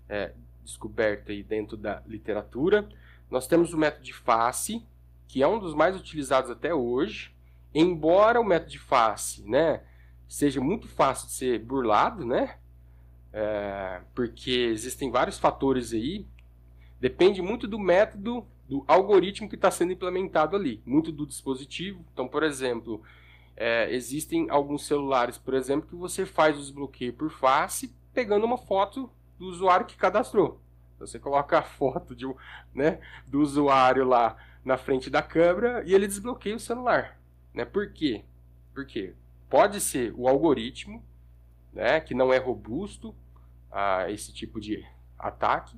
é, 0.08 0.32
descoberto 0.64 1.30
aí 1.30 1.42
dentro 1.42 1.76
da 1.76 2.02
literatura. 2.06 2.88
Nós 3.30 3.46
temos 3.46 3.74
o 3.74 3.78
método 3.78 4.02
de 4.02 4.14
face, 4.14 4.82
que 5.28 5.42
é 5.42 5.46
um 5.46 5.58
dos 5.58 5.74
mais 5.74 5.94
utilizados 5.94 6.50
até 6.50 6.72
hoje. 6.72 7.36
Embora 7.74 8.40
o 8.40 8.44
método 8.44 8.70
de 8.70 8.78
face 8.78 9.46
né, 9.46 9.82
seja 10.26 10.58
muito 10.58 10.88
fácil 10.88 11.26
de 11.26 11.34
ser 11.34 11.58
burlado, 11.58 12.24
né, 12.24 12.56
é, 13.30 14.00
porque 14.14 14.50
existem 14.50 15.10
vários 15.10 15.38
fatores 15.38 15.92
aí. 15.92 16.26
Depende 16.98 17.42
muito 17.42 17.68
do 17.68 17.78
método, 17.78 18.46
do 18.70 18.84
algoritmo 18.86 19.48
que 19.48 19.56
está 19.56 19.68
sendo 19.68 19.92
implementado 19.92 20.54
ali, 20.54 20.80
muito 20.86 21.10
do 21.10 21.26
dispositivo. 21.26 22.04
Então, 22.12 22.28
por 22.28 22.44
exemplo, 22.44 23.02
é, 23.56 23.92
existem 23.92 24.48
alguns 24.48 24.86
celulares, 24.86 25.36
por 25.36 25.54
exemplo, 25.54 25.88
que 25.88 25.96
você 25.96 26.24
faz 26.24 26.56
o 26.56 26.60
desbloqueio 26.60 27.12
por 27.12 27.30
face 27.32 27.92
pegando 28.14 28.46
uma 28.46 28.56
foto 28.56 29.10
do 29.36 29.46
usuário 29.46 29.86
que 29.86 29.96
cadastrou. 29.96 30.60
Você 31.00 31.18
coloca 31.18 31.58
a 31.58 31.62
foto 31.62 32.14
de, 32.14 32.32
né, 32.72 33.00
do 33.26 33.40
usuário 33.40 34.04
lá 34.04 34.36
na 34.64 34.76
frente 34.76 35.10
da 35.10 35.20
câmera 35.20 35.82
e 35.84 35.92
ele 35.92 36.06
desbloqueia 36.06 36.54
o 36.54 36.60
celular. 36.60 37.18
Né? 37.52 37.64
Por 37.64 37.92
quê? 37.92 38.22
Porque 38.72 39.14
pode 39.48 39.80
ser 39.80 40.14
o 40.16 40.28
algoritmo 40.28 41.02
né, 41.72 41.98
que 41.98 42.14
não 42.14 42.32
é 42.32 42.38
robusto 42.38 43.12
a 43.68 44.08
esse 44.12 44.32
tipo 44.32 44.60
de 44.60 44.86
ataque. 45.18 45.76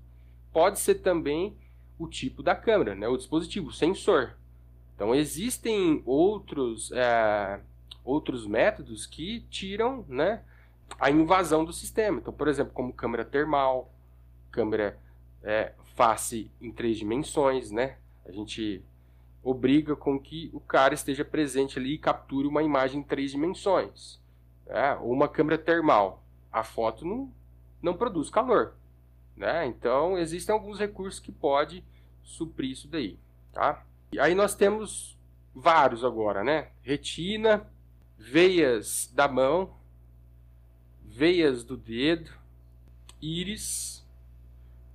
Pode 0.53 0.79
ser 0.79 0.97
também 0.97 1.57
o 2.03 2.09
tipo 2.09 2.43
da 2.43 2.55
câmera, 2.55 2.95
né, 2.95 3.09
o 3.09 3.17
dispositivo, 3.17 3.69
o 3.69 3.73
sensor. 3.73 4.35
Então 4.95 5.15
existem 5.15 6.03
outros, 6.05 6.93
é, 6.93 7.61
outros 8.05 8.47
métodos 8.47 9.07
que 9.07 9.41
tiram 9.51 10.05
né, 10.09 10.43
a 10.99 11.11
invasão 11.11 11.65
do 11.65 11.73
sistema. 11.73 12.19
Então, 12.19 12.33
por 12.33 12.49
exemplo, 12.49 12.73
como 12.73 12.93
câmera 12.93 13.25
termal, 13.25 13.91
câmera 14.51 14.99
é, 15.43 15.73
face 15.95 16.51
em 16.61 16.71
três 16.71 16.99
dimensões, 16.99 17.71
né? 17.71 17.97
A 18.25 18.31
gente 18.31 18.83
obriga 19.43 19.97
com 19.97 20.19
que 20.19 20.51
o 20.53 20.61
cara 20.61 20.95
esteja 20.95 21.25
presente 21.25 21.79
ali 21.79 21.95
e 21.95 21.99
capture 21.99 22.47
uma 22.47 22.63
imagem 22.63 23.01
em 23.01 23.05
três 23.05 23.33
dimensões. 23.33 24.21
Né? 24.67 24.97
Ou 25.01 25.13
uma 25.13 25.29
câmera 25.29 25.59
termal. 25.59 26.23
A 26.53 26.63
foto 26.63 27.05
não, 27.05 27.33
não 27.83 27.95
produz 27.95 28.31
calor. 28.31 28.75
Né? 29.37 29.67
Então, 29.67 30.17
existem 30.17 30.53
alguns 30.53 30.79
recursos 30.79 31.19
que 31.19 31.33
pode 31.33 31.85
suprir 32.23 32.71
isso 32.71 32.89
daí. 32.89 33.19
Tá? 33.53 33.85
E 34.13 34.19
aí 34.19 34.35
nós 34.35 34.55
temos 34.55 35.19
vários 35.55 36.05
agora, 36.05 36.43
né? 36.43 36.71
Retina, 36.83 37.67
veias 38.19 39.11
da 39.15 39.29
mão, 39.29 39.75
veias 41.05 41.65
do 41.65 41.77
dedo, 41.77 42.31
íris 43.21 44.05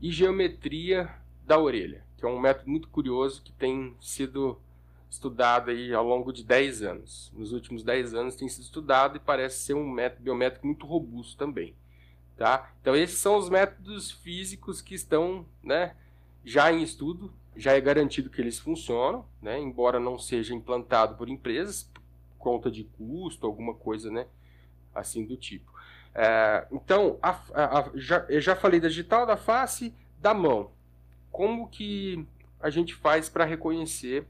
e 0.02 0.12
geometria 0.12 1.10
da 1.46 1.60
orelha, 1.60 2.04
que 2.18 2.26
é 2.26 2.28
um 2.28 2.40
método 2.40 2.70
muito 2.70 2.90
curioso 2.90 3.42
que 3.42 3.52
tem 3.52 3.96
sido 4.02 4.60
estudado 5.10 5.72
aí 5.72 5.94
ao 5.94 6.06
longo 6.06 6.32
de 6.34 6.44
10 6.44 6.82
anos. 6.82 7.32
Nos 7.36 7.54
últimos 7.54 7.84
10 7.84 8.14
anos 8.14 8.36
tem 8.36 8.50
sido 8.50 8.64
estudado 8.64 9.18
e 9.18 9.20
parece 9.20 9.60
ser 9.60 9.74
um 9.74 9.90
método 9.90 10.24
biométrico 10.24 10.68
muito 10.68 10.86
robusto 10.86 11.38
também. 11.38 11.76
Tá? 12.36 12.72
Então 12.82 12.96
esses 12.96 13.18
são 13.18 13.38
os 13.38 13.50
métodos 13.50 14.12
físicos 14.12 14.82
que 14.82 14.94
estão 14.94 15.46
né, 15.64 15.96
já 16.48 16.72
em 16.72 16.82
estudo, 16.82 17.34
já 17.58 17.74
é 17.74 17.82
garantido 17.82 18.30
que 18.30 18.40
eles 18.40 18.58
funcionam, 18.58 19.26
né, 19.42 19.60
embora 19.60 20.00
não 20.00 20.18
seja 20.18 20.56
implantado 20.56 21.18
por 21.18 21.28
empresas, 21.28 21.84
por 21.84 22.38
conta 22.38 22.72
de 22.72 22.86
custo, 22.86 23.46
alguma 23.46 23.74
coisa 23.74 24.10
né, 24.10 24.28
assim 24.96 25.26
do 25.26 25.36
tipo. 25.36 25.70
É, 26.16 26.66
então, 26.72 27.20
a, 27.22 27.32
a, 27.54 27.92
já, 27.96 28.26
eu 28.30 28.40
já 28.40 28.56
falei 28.56 28.80
da 28.80 28.88
digital, 28.88 29.26
da 29.26 29.36
face, 29.36 29.94
da 30.20 30.34
mão. 30.34 30.72
Como 31.30 31.68
que 31.68 32.26
a 32.62 32.70
gente 32.70 32.96
faz 32.96 33.28
para 33.28 33.44
reconhecer 33.44 34.26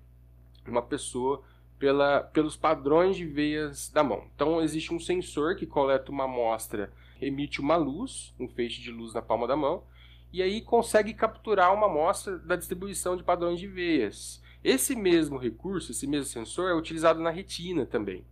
uma 0.65 0.81
pessoa 0.81 1.43
pela, 1.77 2.21
pelos 2.21 2.57
padrões 2.57 3.15
de 3.15 3.25
veias 3.25 3.89
da 3.89 4.03
mão. 4.03 4.25
Então 4.33 4.59
existe 4.59 4.91
um 4.91 4.99
sensor 4.99 5.55
que 5.55 5.67
coleta 5.67 6.11
uma 6.11 6.23
amostra, 6.23 6.91
emite 7.21 7.61
uma 7.61 7.75
luz, 7.75 8.33
um 8.39 8.47
feixe 8.47 8.81
de 8.81 8.91
luz 8.91 9.13
na 9.13 9.21
palma 9.21 9.47
da 9.47 9.55
mão, 9.55 9.83
e 10.37 10.41
aí 10.43 10.61
consegue 10.61 11.15
capturar 11.15 11.73
uma 11.73 11.87
amostra 11.87 12.37
da 12.37 12.55
distribuição 12.55 13.17
de 13.17 13.23
padrões 13.23 13.59
de 13.59 13.65
veias. 13.65 14.39
Esse 14.63 14.95
mesmo 14.95 15.35
recurso, 15.39 15.91
esse 15.91 16.05
mesmo 16.05 16.25
sensor 16.25 16.69
é 16.69 16.75
utilizado 16.75 17.19
na 17.19 17.31
retina 17.31 17.87
também, 17.87 18.23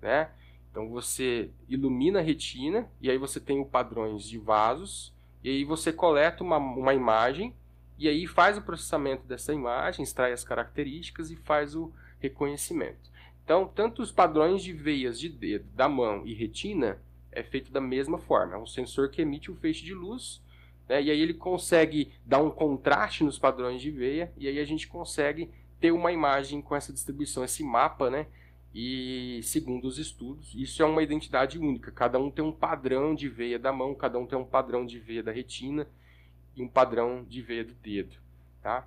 né? 0.00 0.30
Então 0.70 0.88
você 0.88 1.50
ilumina 1.68 2.20
a 2.20 2.22
retina 2.22 2.88
e 3.00 3.10
aí 3.10 3.18
você 3.18 3.40
tem 3.40 3.64
padrões 3.64 4.22
de 4.22 4.38
vasos 4.38 5.12
e 5.42 5.50
aí 5.50 5.64
você 5.64 5.92
coleta 5.92 6.44
uma, 6.44 6.58
uma 6.58 6.94
imagem 6.94 7.52
e 7.98 8.06
aí 8.08 8.28
faz 8.28 8.56
o 8.56 8.62
processamento 8.62 9.26
dessa 9.26 9.52
imagem, 9.52 10.04
extrai 10.04 10.32
as 10.32 10.44
características 10.44 11.28
e 11.28 11.34
faz 11.34 11.74
o 11.74 11.92
reconhecimento. 12.20 13.10
Então, 13.42 13.66
tanto 13.66 14.00
os 14.00 14.12
padrões 14.12 14.62
de 14.62 14.72
veias 14.72 15.18
de 15.18 15.28
dedo, 15.28 15.66
da 15.74 15.88
mão 15.88 16.24
e 16.24 16.34
retina 16.34 17.02
é 17.32 17.42
feito 17.42 17.72
da 17.72 17.80
mesma 17.80 18.16
forma. 18.16 18.54
É 18.54 18.58
um 18.58 18.66
sensor 18.66 19.10
que 19.10 19.20
emite 19.20 19.50
um 19.50 19.56
feixe 19.56 19.84
de 19.84 19.92
luz, 19.92 20.40
né, 20.88 21.02
e 21.02 21.10
aí 21.10 21.20
ele 21.20 21.34
consegue 21.34 22.12
dar 22.24 22.40
um 22.40 22.50
contraste 22.50 23.22
nos 23.22 23.38
padrões 23.38 23.82
de 23.82 23.90
veia, 23.90 24.32
e 24.36 24.48
aí 24.48 24.58
a 24.58 24.64
gente 24.64 24.88
consegue 24.88 25.50
ter 25.80 25.92
uma 25.92 26.10
imagem 26.10 26.60
com 26.60 26.74
essa 26.74 26.92
distribuição, 26.92 27.44
esse 27.44 27.62
mapa, 27.62 28.10
né? 28.10 28.26
E 28.74 29.40
segundo 29.42 29.86
os 29.86 29.98
estudos, 29.98 30.54
isso 30.54 30.82
é 30.82 30.86
uma 30.86 31.02
identidade 31.02 31.58
única. 31.58 31.90
Cada 31.90 32.18
um 32.18 32.30
tem 32.30 32.44
um 32.44 32.52
padrão 32.52 33.14
de 33.14 33.28
veia 33.28 33.58
da 33.58 33.72
mão, 33.72 33.94
cada 33.94 34.18
um 34.18 34.26
tem 34.26 34.38
um 34.38 34.44
padrão 34.44 34.84
de 34.84 34.98
veia 34.98 35.22
da 35.22 35.32
retina 35.32 35.86
e 36.54 36.62
um 36.62 36.68
padrão 36.68 37.24
de 37.28 37.40
veia 37.40 37.64
do 37.64 37.74
dedo, 37.74 38.16
tá? 38.62 38.86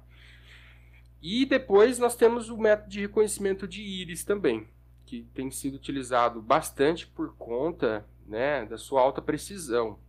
E 1.21 1.45
depois 1.45 1.99
nós 1.99 2.15
temos 2.15 2.49
o 2.49 2.57
método 2.57 2.89
de 2.89 3.01
reconhecimento 3.01 3.67
de 3.67 3.81
íris 3.81 4.23
também, 4.23 4.67
que 5.05 5.23
tem 5.33 5.51
sido 5.51 5.75
utilizado 5.75 6.41
bastante 6.41 7.05
por 7.05 7.35
conta 7.35 8.05
né, 8.25 8.65
da 8.65 8.77
sua 8.77 9.01
alta 9.01 9.21
precisão, 9.21 9.99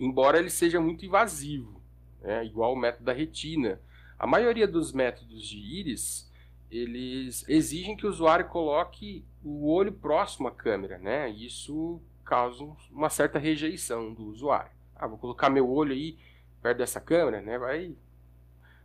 embora 0.00 0.38
ele 0.38 0.48
seja 0.48 0.80
muito 0.80 1.04
invasivo, 1.04 1.80
né, 2.22 2.44
igual 2.44 2.72
o 2.72 2.76
método 2.76 3.04
da 3.04 3.12
retina. 3.12 3.80
A 4.18 4.26
maioria 4.26 4.66
dos 4.66 4.92
métodos 4.92 5.46
de 5.46 5.58
íris, 5.58 6.32
eles 6.70 7.46
exigem 7.48 7.96
que 7.96 8.06
o 8.06 8.08
usuário 8.08 8.48
coloque 8.48 9.24
o 9.44 9.70
olho 9.70 9.92
próximo 9.92 10.48
à 10.48 10.50
câmera, 10.50 10.98
né? 10.98 11.28
Isso 11.28 12.00
causa 12.24 12.64
uma 12.90 13.10
certa 13.10 13.38
rejeição 13.38 14.12
do 14.12 14.24
usuário. 14.26 14.72
Ah, 14.94 15.06
vou 15.06 15.18
colocar 15.18 15.50
meu 15.50 15.68
olho 15.70 15.92
aí 15.92 16.18
perto 16.62 16.78
dessa 16.78 17.00
câmera, 17.00 17.40
né, 17.40 17.58
vai, 17.58 17.96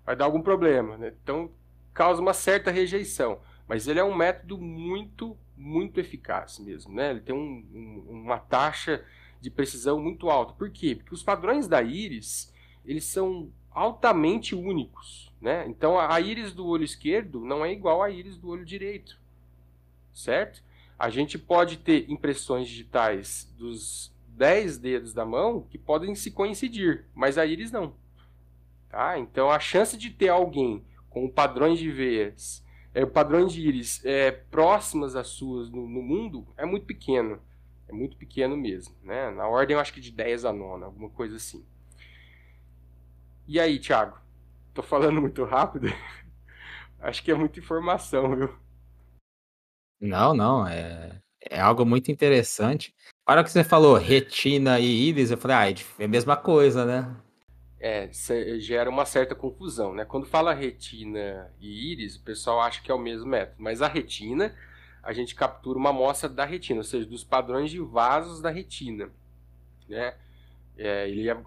vai 0.06 0.16
dar 0.16 0.26
algum 0.26 0.42
problema. 0.42 0.98
Né? 0.98 1.14
Então, 1.22 1.52
causa 1.94 2.22
uma 2.22 2.34
certa 2.34 2.72
rejeição. 2.72 3.40
Mas 3.68 3.88
ele 3.88 4.00
é 4.00 4.04
um 4.04 4.16
método 4.16 4.58
muito, 4.58 5.38
muito 5.58 6.00
eficaz 6.00 6.60
mesmo. 6.60 6.94
Né? 6.94 7.12
Ele 7.12 7.22
tem 7.22 7.36
um, 7.36 7.66
um, 7.74 8.06
uma 8.10 8.40
taxa 8.40 9.04
de 9.42 9.50
precisão 9.50 10.00
muito 10.00 10.30
alta. 10.30 10.54
Por 10.54 10.70
quê? 10.70 10.96
Porque 10.96 11.14
os 11.14 11.24
padrões 11.24 11.68
da 11.68 11.82
íris, 11.82 12.54
eles 12.86 13.06
são 13.06 13.50
altamente 13.72 14.56
únicos. 14.56 15.32
Né? 15.42 15.66
Então, 15.68 16.00
a 16.00 16.20
íris 16.20 16.54
do 16.54 16.66
olho 16.66 16.84
esquerdo 16.84 17.40
não 17.40 17.64
é 17.64 17.72
igual 17.72 18.02
à 18.02 18.10
íris 18.10 18.38
do 18.38 18.50
olho 18.50 18.66
direito. 18.66 19.20
Certo? 20.14 20.64
A 20.98 21.10
gente 21.10 21.38
pode 21.38 21.78
ter 21.78 22.10
impressões 22.10 22.68
digitais 22.68 23.54
dos 23.58 24.14
10 24.30 24.78
dedos 24.78 25.14
da 25.14 25.26
mão 25.26 25.66
que 25.70 25.78
podem 25.78 26.14
se 26.16 26.32
coincidir, 26.32 27.06
mas 27.14 27.38
a 27.38 27.46
íris 27.46 27.72
não. 27.72 27.94
Tá? 28.90 29.18
Então 29.20 29.50
a 29.50 29.60
chance 29.60 29.98
de 29.98 30.10
ter 30.10 30.30
alguém 30.30 30.84
com 31.10 31.30
padrões 31.30 31.80
de 31.80 31.90
veias, 31.92 32.64
é, 32.94 33.06
padrões 33.06 33.52
de 33.52 33.62
íris 33.62 34.04
é, 34.06 34.32
próximas 34.32 35.16
às 35.16 35.28
suas 35.28 35.70
no, 35.70 35.88
no, 35.88 36.02
mundo 36.02 36.48
é 36.58 36.66
muito 36.66 36.86
pequeno. 36.86 37.40
É 37.88 37.94
muito 37.94 38.18
pequeno 38.18 38.58
mesmo. 38.58 38.96
Né? 39.04 39.30
Na 39.32 39.48
ordem, 39.48 39.76
eu 39.76 39.80
acho 39.80 39.94
que 39.94 40.02
de 40.02 40.12
10 40.12 40.46
a 40.46 40.54
9, 40.54 40.86
alguma 40.86 41.10
coisa 41.10 41.36
assim. 41.36 41.66
E 43.48 43.60
aí, 43.60 43.80
Thiago? 43.80 44.18
Tô 44.74 44.82
falando 44.82 45.22
muito 45.22 45.44
rápido? 45.44 45.88
acho 47.00 47.24
que 47.24 47.32
é 47.32 47.36
muita 47.36 47.60
informação, 47.60 48.36
viu? 48.36 48.56
Não, 50.00 50.34
não. 50.34 50.68
É, 50.68 51.22
é 51.50 51.60
algo 51.60 51.86
muito 51.86 52.12
interessante. 52.12 52.94
Para 53.26 53.44
que 53.44 53.52
você 53.52 53.64
falou 53.64 53.98
retina 53.98 54.80
e 54.80 55.08
íris, 55.08 55.32
eu 55.32 55.38
falei, 55.38 55.58
ah, 55.58 55.70
é, 55.70 55.76
é 56.00 56.06
a 56.06 56.08
mesma 56.08 56.36
coisa, 56.36 56.86
né? 56.86 57.16
É, 57.80 58.10
gera 58.60 58.90
uma 58.90 59.06
certa 59.06 59.36
confusão, 59.36 59.94
né? 59.94 60.06
Quando 60.06 60.26
fala 60.26 60.54
retina 60.54 61.54
e 61.60 61.92
íris, 61.92 62.16
o 62.16 62.24
pessoal 62.24 62.62
acha 62.62 62.82
que 62.82 62.90
é 62.90 62.94
o 62.94 63.00
mesmo 63.00 63.28
método, 63.28 63.62
mas 63.62 63.82
a 63.82 63.88
retina, 63.88 64.56
a 65.06 65.14
gente 65.14 65.36
captura 65.36 65.78
uma 65.78 65.92
amostra 65.92 66.28
da 66.28 66.44
retina, 66.44 66.80
ou 66.80 66.84
seja, 66.84 67.06
dos 67.06 67.24
padrões 67.24 67.70
de 67.70 67.80
vasos 67.80 68.42
da 68.42 68.50
retina, 68.50 69.10
né? 69.88 70.16
É, 70.76 71.08
ele 71.08 71.30
é, 71.30 71.38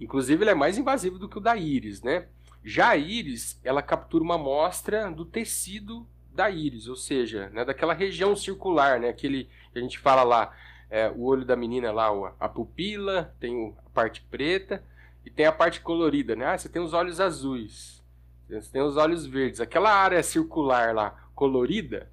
inclusive, 0.00 0.42
ele 0.42 0.50
é 0.50 0.54
mais 0.54 0.76
invasivo 0.76 1.18
do 1.18 1.28
que 1.28 1.38
o 1.38 1.40
da 1.40 1.56
íris, 1.56 2.02
né? 2.02 2.26
Já 2.64 2.90
a 2.90 2.96
íris, 2.96 3.60
ela 3.62 3.80
captura 3.80 4.24
uma 4.24 4.34
amostra 4.34 5.10
do 5.12 5.24
tecido 5.24 6.06
da 6.32 6.50
íris, 6.50 6.88
ou 6.88 6.96
seja, 6.96 7.48
né, 7.50 7.64
daquela 7.64 7.94
região 7.94 8.34
circular, 8.34 8.98
né? 8.98 9.10
Aquele 9.10 9.48
que 9.72 9.78
a 9.78 9.80
gente 9.80 9.98
fala 9.98 10.24
lá, 10.24 10.52
é, 10.90 11.08
o 11.08 11.22
olho 11.22 11.44
da 11.44 11.54
menina 11.54 11.92
lá, 11.92 12.08
a 12.40 12.48
pupila, 12.48 13.32
tem 13.38 13.76
a 13.78 13.90
parte 13.90 14.22
preta, 14.22 14.82
e 15.24 15.30
tem 15.30 15.46
a 15.46 15.52
parte 15.52 15.80
colorida, 15.80 16.34
né? 16.34 16.46
Ah, 16.46 16.58
você 16.58 16.68
tem 16.68 16.82
os 16.82 16.92
olhos 16.92 17.20
azuis, 17.20 18.02
você 18.48 18.72
tem 18.72 18.82
os 18.82 18.96
olhos 18.96 19.24
verdes. 19.24 19.60
Aquela 19.60 19.94
área 19.94 20.22
circular 20.22 20.92
lá, 20.92 21.28
colorida, 21.34 22.12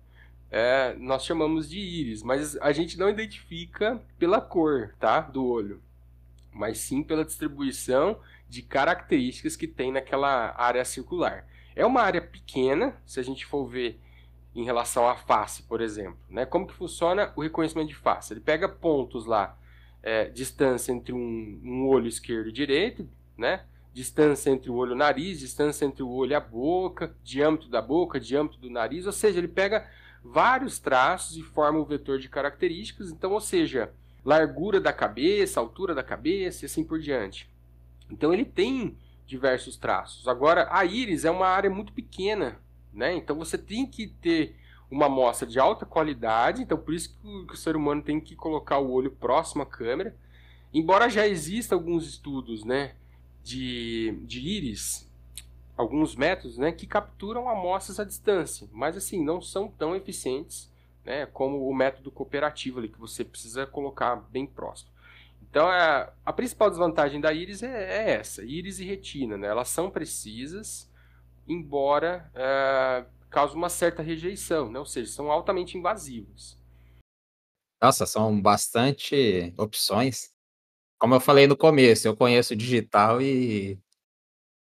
é, 0.51 0.93
nós 0.99 1.23
chamamos 1.23 1.69
de 1.69 1.79
íris, 1.79 2.21
mas 2.21 2.57
a 2.57 2.73
gente 2.73 2.99
não 2.99 3.09
identifica 3.09 4.03
pela 4.19 4.41
cor, 4.41 4.93
tá? 4.99 5.21
Do 5.21 5.45
olho, 5.45 5.81
mas 6.51 6.77
sim 6.77 7.01
pela 7.01 7.23
distribuição 7.23 8.19
de 8.49 8.61
características 8.61 9.55
que 9.55 9.65
tem 9.65 9.93
naquela 9.93 10.53
área 10.57 10.83
circular. 10.83 11.47
É 11.73 11.85
uma 11.85 12.01
área 12.01 12.21
pequena, 12.21 13.01
se 13.05 13.17
a 13.17 13.23
gente 13.23 13.45
for 13.45 13.65
ver 13.65 13.97
em 14.53 14.65
relação 14.65 15.07
à 15.07 15.15
face, 15.15 15.63
por 15.63 15.79
exemplo. 15.79 16.19
Né? 16.29 16.45
Como 16.45 16.67
que 16.67 16.73
funciona 16.73 17.31
o 17.37 17.41
reconhecimento 17.41 17.87
de 17.87 17.95
face? 17.95 18.33
Ele 18.33 18.41
pega 18.41 18.67
pontos 18.67 19.25
lá 19.25 19.57
é, 20.03 20.25
distância 20.25 20.91
entre 20.91 21.13
um, 21.13 21.61
um, 21.63 21.87
olho 21.87 22.07
esquerdo 22.07 22.49
e 22.49 22.51
direito, 22.51 23.07
né? 23.37 23.63
distância 23.93 24.49
entre 24.49 24.69
o 24.69 24.75
olho 24.75 24.91
e 24.91 24.93
o 24.95 24.97
nariz, 24.97 25.39
distância 25.39 25.85
entre 25.85 26.03
o 26.03 26.09
olho 26.09 26.31
e 26.31 26.35
a 26.35 26.41
boca, 26.41 27.15
diâmetro 27.23 27.69
da 27.69 27.81
boca, 27.81 28.19
diâmetro 28.19 28.57
do 28.57 28.69
nariz, 28.69 29.05
ou 29.05 29.13
seja, 29.13 29.37
ele 29.37 29.47
pega 29.47 29.89
vários 30.23 30.79
traços 30.79 31.37
e 31.37 31.43
forma 31.43 31.79
o 31.79 31.85
vetor 31.85 32.19
de 32.19 32.29
características, 32.29 33.11
então, 33.11 33.31
ou 33.31 33.41
seja, 33.41 33.91
largura 34.23 34.79
da 34.79 34.93
cabeça, 34.93 35.59
altura 35.59 35.95
da 35.95 36.03
cabeça 36.03 36.63
e 36.63 36.67
assim 36.67 36.83
por 36.83 36.99
diante. 36.99 37.49
Então 38.09 38.33
ele 38.33 38.45
tem 38.45 38.97
diversos 39.25 39.77
traços. 39.77 40.27
Agora, 40.27 40.67
a 40.71 40.85
íris 40.85 41.25
é 41.25 41.31
uma 41.31 41.47
área 41.47 41.69
muito 41.69 41.93
pequena, 41.93 42.59
né? 42.93 43.15
Então 43.15 43.35
você 43.35 43.57
tem 43.57 43.87
que 43.87 44.07
ter 44.07 44.55
uma 44.89 45.05
amostra 45.05 45.47
de 45.47 45.57
alta 45.57 45.85
qualidade, 45.85 46.61
então 46.61 46.77
por 46.77 46.93
isso 46.93 47.17
que 47.17 47.53
o, 47.53 47.55
ser 47.55 47.77
humano 47.77 48.01
tem 48.01 48.19
que 48.19 48.35
colocar 48.35 48.77
o 48.79 48.91
olho 48.91 49.11
próximo 49.11 49.63
à 49.63 49.65
câmera. 49.65 50.15
Embora 50.73 51.09
já 51.09 51.25
exista 51.25 51.75
alguns 51.75 52.05
estudos, 52.05 52.65
né, 52.65 52.95
de, 53.41 54.19
de 54.25 54.39
íris, 54.41 55.09
alguns 55.81 56.15
métodos, 56.15 56.57
né, 56.57 56.71
que 56.71 56.87
capturam 56.87 57.49
amostras 57.49 57.99
à 57.99 58.03
distância, 58.03 58.67
mas 58.71 58.95
assim, 58.95 59.23
não 59.23 59.41
são 59.41 59.67
tão 59.67 59.95
eficientes, 59.95 60.71
né, 61.03 61.25
como 61.25 61.67
o 61.67 61.73
método 61.73 62.11
cooperativo 62.11 62.79
ali, 62.79 62.89
que 62.89 62.99
você 62.99 63.23
precisa 63.23 63.65
colocar 63.65 64.15
bem 64.15 64.45
próximo. 64.45 64.91
Então, 65.41 65.67
a, 65.67 66.13
a 66.25 66.31
principal 66.31 66.69
desvantagem 66.69 67.19
da 67.19 67.33
íris 67.33 67.61
é, 67.63 68.07
é 68.07 68.11
essa, 68.11 68.43
íris 68.43 68.79
e 68.79 68.85
retina, 68.85 69.37
né, 69.37 69.47
elas 69.47 69.69
são 69.69 69.89
precisas, 69.89 70.89
embora... 71.47 72.31
É, 72.35 73.05
causa 73.31 73.55
uma 73.55 73.69
certa 73.69 74.03
rejeição, 74.03 74.69
né? 74.69 74.77
ou 74.77 74.85
seja, 74.85 75.09
são 75.09 75.31
altamente 75.31 75.77
invasivos. 75.77 76.59
Nossa, 77.81 78.05
são 78.05 78.39
bastante 78.39 79.53
opções. 79.57 80.31
Como 80.99 81.15
eu 81.15 81.19
falei 81.19 81.47
no 81.47 81.57
começo, 81.57 82.07
eu 82.07 82.15
conheço 82.15 82.55
digital 82.55 83.19
e, 83.21 83.79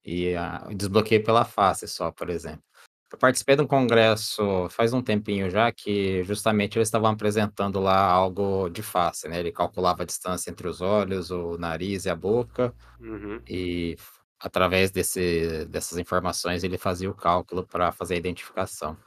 e 0.05 0.35
a, 0.35 0.67
desbloqueio 0.75 1.23
pela 1.23 1.43
face 1.43 1.87
só, 1.87 2.11
por 2.11 2.29
exemplo. 2.29 2.63
Eu 3.11 3.17
participei 3.17 3.55
de 3.55 3.61
um 3.61 3.67
congresso 3.67 4.67
faz 4.69 4.93
um 4.93 5.01
tempinho 5.01 5.49
já 5.49 5.71
que 5.71 6.23
justamente 6.23 6.77
eles 6.77 6.87
estavam 6.87 7.09
apresentando 7.09 7.79
lá 7.79 7.97
algo 7.97 8.69
de 8.69 8.81
face, 8.81 9.27
né? 9.27 9.39
Ele 9.39 9.51
calculava 9.51 10.03
a 10.03 10.05
distância 10.05 10.49
entre 10.49 10.67
os 10.67 10.81
olhos, 10.81 11.31
o 11.31 11.57
nariz 11.57 12.05
e 12.05 12.09
a 12.09 12.15
boca 12.15 12.73
uhum. 12.99 13.41
e 13.47 13.95
através 14.39 14.91
desse, 14.91 15.65
dessas 15.65 15.97
informações, 15.97 16.63
ele 16.63 16.77
fazia 16.77 17.09
o 17.09 17.15
cálculo 17.15 17.65
para 17.65 17.91
fazer 17.91 18.15
a 18.15 18.17
identificação. 18.17 18.97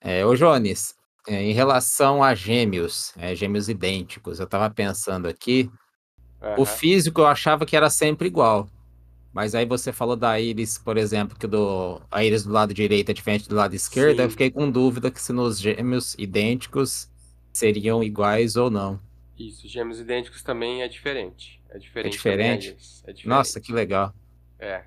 É, 0.00 0.26
ô 0.26 0.34
Jones, 0.34 0.96
é, 1.28 1.40
em 1.42 1.52
relação 1.52 2.22
a 2.22 2.34
gêmeos, 2.34 3.12
é, 3.16 3.34
gêmeos 3.34 3.68
idênticos, 3.68 4.40
eu 4.40 4.44
estava 4.44 4.68
pensando 4.68 5.28
aqui, 5.28 5.70
uhum. 6.40 6.62
o 6.62 6.66
físico 6.66 7.20
eu 7.20 7.26
achava 7.26 7.64
que 7.64 7.76
era 7.76 7.88
sempre 7.88 8.26
igual. 8.26 8.68
Mas 9.32 9.54
aí 9.54 9.64
você 9.64 9.92
falou 9.92 10.14
da 10.14 10.38
íris, 10.38 10.76
por 10.76 10.98
exemplo, 10.98 11.38
que 11.38 11.46
do, 11.46 12.00
a 12.10 12.22
íris 12.22 12.44
do 12.44 12.52
lado 12.52 12.74
direito 12.74 13.10
é 13.10 13.14
diferente 13.14 13.48
do 13.48 13.54
lado 13.54 13.74
esquerdo. 13.74 14.16
Sim. 14.18 14.22
Eu 14.24 14.30
fiquei 14.30 14.50
com 14.50 14.70
dúvida 14.70 15.10
que 15.10 15.20
se 15.20 15.32
nos 15.32 15.58
gêmeos 15.58 16.14
idênticos 16.18 17.08
seriam 17.52 18.02
iguais 18.02 18.56
ou 18.56 18.70
não. 18.70 19.00
Isso, 19.38 19.66
gêmeos 19.66 19.98
idênticos 19.98 20.42
também 20.42 20.82
é 20.82 20.88
diferente. 20.88 21.60
É 21.70 21.78
diferente. 21.78 22.08
É 22.08 22.16
diferente? 22.16 22.68
É 22.68 23.12
diferente. 23.12 23.28
Nossa, 23.28 23.58
que 23.58 23.72
legal. 23.72 24.14
É. 24.58 24.84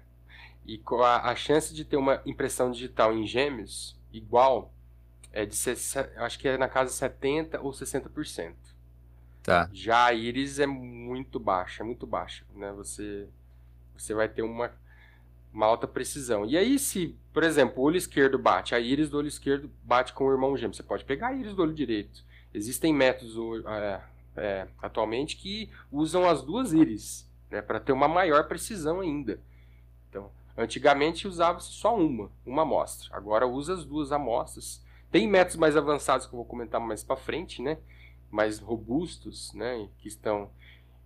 E 0.66 0.82
a, 1.04 1.32
a 1.32 1.36
chance 1.36 1.74
de 1.74 1.84
ter 1.84 1.98
uma 1.98 2.22
impressão 2.26 2.72
digital 2.72 3.14
em 3.14 3.26
gêmeos 3.26 4.00
igual 4.14 4.72
é 5.32 5.46
de 5.46 5.56
ser, 5.56 5.76
acho 6.18 6.40
que 6.40 6.48
é 6.48 6.58
na 6.58 6.70
casa 6.70 6.92
de 6.92 6.98
70 6.98 7.62
ou 7.62 7.72
60%. 7.72 8.54
Tá. 9.44 9.70
Já 9.74 10.06
a 10.06 10.14
íris 10.14 10.60
é 10.60 10.66
muito 10.66 11.40
baixa, 11.40 11.84
é 11.84 11.86
muito 11.86 12.08
baixa, 12.08 12.46
né? 12.56 12.72
Você 12.74 13.28
você 13.98 14.14
vai 14.14 14.30
ter 14.30 14.42
uma 14.42 14.72
uma 15.56 15.66
alta 15.66 15.88
precisão. 15.88 16.46
E 16.46 16.58
aí 16.58 16.78
se, 16.78 17.18
por 17.34 17.42
exemplo, 17.42 17.82
o 17.82 17.86
olho 17.86 17.96
esquerdo 17.96 18.38
bate, 18.38 18.76
a 18.76 18.80
íris 18.80 19.10
do 19.10 19.18
olho 19.18 19.30
esquerdo 19.30 19.72
bate 19.82 20.12
com 20.12 20.26
o 20.26 20.32
irmão 20.32 20.56
gêmeo, 20.58 20.76
você 20.76 20.84
pode 20.84 21.06
pegar 21.06 21.28
a 21.28 21.34
íris 21.34 21.56
do 21.56 21.62
olho 21.62 21.74
direito. 21.74 22.26
Existem 22.54 22.94
métodos 22.94 23.36
é, 23.66 24.02
é, 24.36 24.68
atualmente 24.82 25.38
que 25.38 25.70
usam 25.90 26.30
as 26.30 26.42
duas 26.42 26.74
íris, 26.74 27.30
né, 27.50 27.62
para 27.62 27.80
ter 27.80 27.94
uma 27.94 28.08
maior 28.08 28.48
precisão 28.50 29.00
ainda. 29.00 29.40
Então, 30.10 30.30
antigamente 30.58 31.26
usava-se 31.26 31.72
só 31.72 31.96
uma, 31.98 32.30
uma 32.46 32.64
amostra. 32.64 33.16
Agora 33.16 33.48
usa 33.48 33.76
as 33.76 33.86
duas 33.86 34.12
amostras. 34.12 34.84
Tem 35.10 35.26
métodos 35.26 35.56
mais 35.56 35.78
avançados 35.78 36.28
que 36.28 36.34
eu 36.34 36.38
vou 36.38 36.46
comentar 36.46 36.82
mais 36.82 37.02
para 37.02 37.16
frente, 37.16 37.62
né, 37.62 37.78
mais 38.30 38.60
robustos, 38.60 39.54
né, 39.54 39.88
que 40.00 40.10
estão 40.10 40.50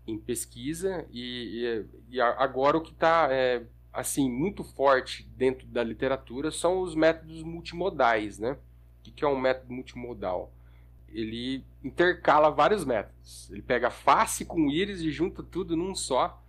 em 0.10 0.18
pesquisa 0.18 1.06
e, 1.12 1.86
e, 2.10 2.16
e 2.16 2.22
agora 2.22 2.78
o 2.78 2.82
que 2.82 2.92
está 2.92 3.28
é, 3.32 3.64
assim 3.94 4.30
muito 4.30 4.64
forte 4.64 5.28
dentro 5.36 5.68
da 5.68 5.84
literatura 5.84 6.52
são 6.52 6.82
os 6.82 6.96
métodos 6.96 7.44
multimodais, 7.44 8.40
né? 8.40 8.58
O 9.00 9.12
que 9.12 9.24
é 9.24 9.28
um 9.28 9.40
método 9.40 9.74
multimodal? 9.74 10.52
ele 11.14 11.64
intercala 11.84 12.50
vários 12.50 12.86
métodos. 12.86 13.50
Ele 13.52 13.62
pega 13.62 13.90
face 13.90 14.46
com 14.46 14.70
íris 14.70 15.02
e 15.02 15.12
junta 15.12 15.44
tudo 15.44 15.76
num 15.76 15.96
só 15.96 16.42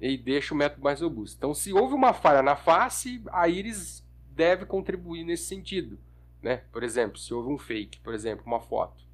e 0.00 0.16
deixa 0.16 0.54
o 0.54 0.56
método 0.56 0.82
mais 0.82 1.00
robusto. 1.00 1.36
Então, 1.36 1.54
se 1.54 1.72
houve 1.72 1.94
uma 1.94 2.12
falha 2.12 2.42
na 2.42 2.56
face, 2.56 3.22
a 3.32 3.48
íris 3.48 4.04
deve 4.30 4.66
contribuir 4.66 5.24
nesse 5.24 5.44
sentido. 5.44 5.98
Né? 6.42 6.58
Por 6.70 6.82
exemplo, 6.82 7.18
se 7.18 7.32
houve 7.32 7.50
um 7.50 7.58
fake, 7.58 8.00
por 8.00 8.14
exemplo, 8.14 8.44
uma 8.46 8.60
foto. 8.60 9.04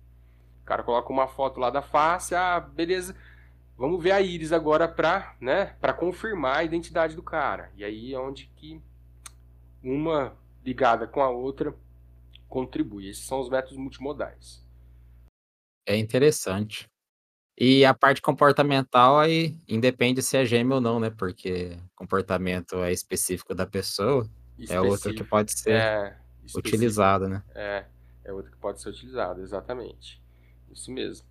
O 0.62 0.64
cara 0.64 0.82
coloca 0.82 1.12
uma 1.12 1.26
foto 1.26 1.58
lá 1.58 1.70
da 1.70 1.82
face, 1.82 2.34
ah, 2.34 2.60
beleza, 2.60 3.16
vamos 3.76 4.02
ver 4.02 4.12
a 4.12 4.20
íris 4.20 4.52
agora 4.52 4.88
para 4.88 5.36
né, 5.40 5.76
confirmar 5.98 6.58
a 6.58 6.64
identidade 6.64 7.16
do 7.16 7.22
cara. 7.22 7.72
E 7.76 7.84
aí 7.84 8.14
é 8.14 8.18
onde 8.18 8.46
que 8.56 8.80
uma 9.82 10.36
ligada 10.64 11.06
com 11.06 11.20
a 11.20 11.30
outra 11.30 11.74
contribui. 12.48 13.08
Esses 13.08 13.24
são 13.24 13.40
os 13.40 13.48
métodos 13.48 13.76
multimodais. 13.76 14.62
É 15.86 15.96
interessante. 15.96 16.88
E 17.58 17.84
a 17.84 17.92
parte 17.92 18.22
comportamental 18.22 19.18
aí 19.18 19.60
independe 19.68 20.22
se 20.22 20.36
é 20.36 20.44
gêmeo 20.44 20.76
ou 20.76 20.80
não, 20.80 20.98
né? 20.98 21.10
Porque 21.10 21.78
comportamento 21.94 22.76
é 22.82 22.92
específico 22.92 23.54
da 23.54 23.66
pessoa, 23.66 24.28
é 24.68 24.80
outro 24.80 25.14
que 25.14 25.24
pode 25.24 25.52
ser 25.52 25.72
É, 25.72 26.18
utilizado, 26.56 27.28
né? 27.28 27.42
É, 27.54 27.86
é 28.24 28.32
outro 28.32 28.50
que 28.50 28.56
pode 28.56 28.80
ser 28.80 28.88
utilizado, 28.88 29.42
exatamente. 29.42 30.22
Isso 30.70 30.90
mesmo. 30.90 31.26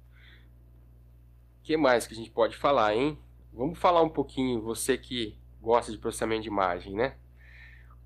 Que 1.63 1.77
mais 1.77 2.07
que 2.07 2.13
a 2.13 2.17
gente 2.17 2.31
pode 2.31 2.57
falar, 2.57 2.95
hein? 2.95 3.17
Vamos 3.53 3.77
falar 3.77 4.01
um 4.01 4.09
pouquinho, 4.09 4.61
você 4.61 4.97
que 4.97 5.37
gosta 5.61 5.91
de 5.91 5.97
processamento 5.97 6.43
de 6.43 6.47
imagem, 6.47 6.95
né? 6.95 7.15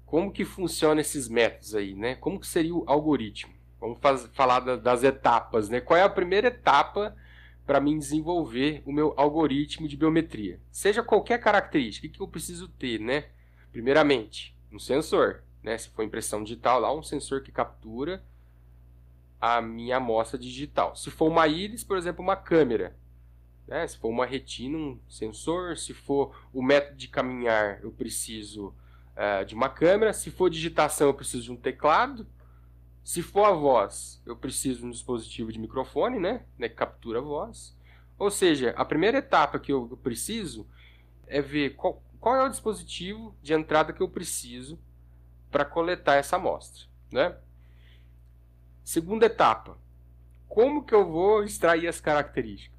Como 0.06 0.32
que 0.32 0.46
funciona 0.46 1.02
esses 1.02 1.28
métodos 1.28 1.74
aí, 1.76 1.96
né? 1.96 2.16
Como 2.16 2.40
que 2.40 2.48
seria 2.48 2.76
o 2.76 2.84
algoritmo? 2.88 3.54
Vamos 3.80 4.00
faz, 4.00 4.28
falar 4.34 4.60
da, 4.60 4.76
das 4.76 5.04
etapas, 5.04 5.70
né? 5.70 5.80
Qual 5.80 5.98
é 5.98 6.04
a 6.04 6.10
primeira 6.10 6.48
etapa 6.48 7.16
para 7.66 7.80
mim 7.80 7.98
desenvolver 7.98 8.84
o 8.86 8.92
meu 8.92 9.14
algoritmo 9.18 9.88
de 9.88 9.98
biometria? 9.98 10.60
Seja 10.72 11.04
qualquer 11.04 11.40
característica, 11.40 12.08
o 12.08 12.10
que 12.10 12.22
eu 12.22 12.28
preciso 12.28 12.68
ter, 12.68 13.00
né? 13.00 13.26
Primeiramente, 13.72 14.56
um 14.72 14.80
sensor, 14.80 15.44
né? 15.64 15.78
Se 15.78 15.90
for 15.90 16.04
impressão 16.04 16.44
digital, 16.44 16.80
lá 16.80 16.94
um 16.94 17.04
sensor 17.04 17.42
que 17.42 17.52
captura 17.52 18.24
a 19.40 19.62
minha 19.62 19.98
amostra 19.98 20.40
digital. 20.40 20.96
Se 20.96 21.12
for 21.12 21.28
uma 21.28 21.48
íris, 21.48 21.84
por 21.84 21.98
exemplo, 21.98 22.24
uma 22.24 22.36
câmera. 22.36 22.96
Né? 23.68 23.86
Se 23.88 23.98
for 23.98 24.10
uma 24.10 24.26
retina, 24.26 24.78
um 24.78 25.00
sensor. 25.10 25.78
Se 25.78 25.94
for 25.94 26.36
o 26.54 26.62
método 26.62 26.98
de 26.98 27.08
caminhar, 27.08 27.82
eu 27.82 27.92
preciso 27.92 28.68
uh, 29.16 29.46
de 29.46 29.56
uma 29.56 29.70
câmera. 29.70 30.14
Se 30.14 30.30
for 30.32 30.50
digitação, 30.50 31.08
eu 31.08 31.14
preciso 31.14 31.44
de 31.44 31.52
um 31.52 31.58
teclado. 31.58 32.28
Se 33.04 33.22
for 33.22 33.46
a 33.46 33.52
voz, 33.52 34.22
eu 34.26 34.36
preciso 34.36 34.80
de 34.80 34.86
um 34.88 34.92
dispositivo 34.92 35.52
de 35.52 35.60
microfone, 35.60 36.20
né? 36.20 36.44
né? 36.58 36.68
Que 36.68 36.76
captura 36.76 37.20
a 37.20 37.22
voz. 37.22 37.76
Ou 38.18 38.32
seja, 38.32 38.72
a 38.78 38.86
primeira 38.86 39.18
etapa 39.18 39.60
que 39.60 39.72
eu 39.72 40.00
preciso 40.02 40.68
é 41.28 41.42
ver 41.42 41.76
qual, 41.76 42.02
qual 42.20 42.36
é 42.36 42.44
o 42.44 42.50
dispositivo 42.50 43.36
de 43.42 43.54
entrada 43.54 43.94
que 43.94 44.02
eu 44.02 44.10
preciso 44.10 44.80
para 45.52 45.66
coletar 45.66 46.16
essa 46.16 46.38
amostra, 46.38 46.86
né? 47.12 47.36
Segunda 48.84 49.26
etapa, 49.26 49.78
como 50.48 50.84
que 50.84 50.94
eu 50.94 51.10
vou 51.10 51.44
extrair 51.44 51.88
as 51.88 52.00
características? 52.00 52.75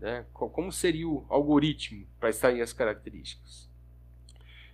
Né? 0.00 0.24
Como 0.32 0.72
seria 0.72 1.06
o 1.06 1.26
algoritmo 1.28 2.06
para 2.18 2.30
extrair 2.30 2.62
as 2.62 2.72
características? 2.72 3.68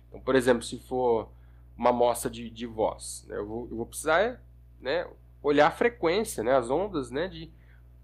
Então, 0.07 0.21
por 0.21 0.35
exemplo, 0.35 0.63
se 0.63 0.79
for 0.79 1.29
uma 1.77 1.89
amostra 1.89 2.31
de, 2.31 2.49
de 2.49 2.65
voz, 2.65 3.25
né? 3.27 3.37
eu, 3.37 3.45
vou, 3.45 3.67
eu, 3.69 3.77
vou, 3.77 3.85
precisar 3.85 4.41
né, 4.79 5.05
olhar 5.43 5.67
a 5.67 5.71
frequência, 5.71 6.43
né, 6.43 6.55
as 6.55 6.69
ondas 6.69 7.11
né, 7.11 7.27
de 7.27 7.51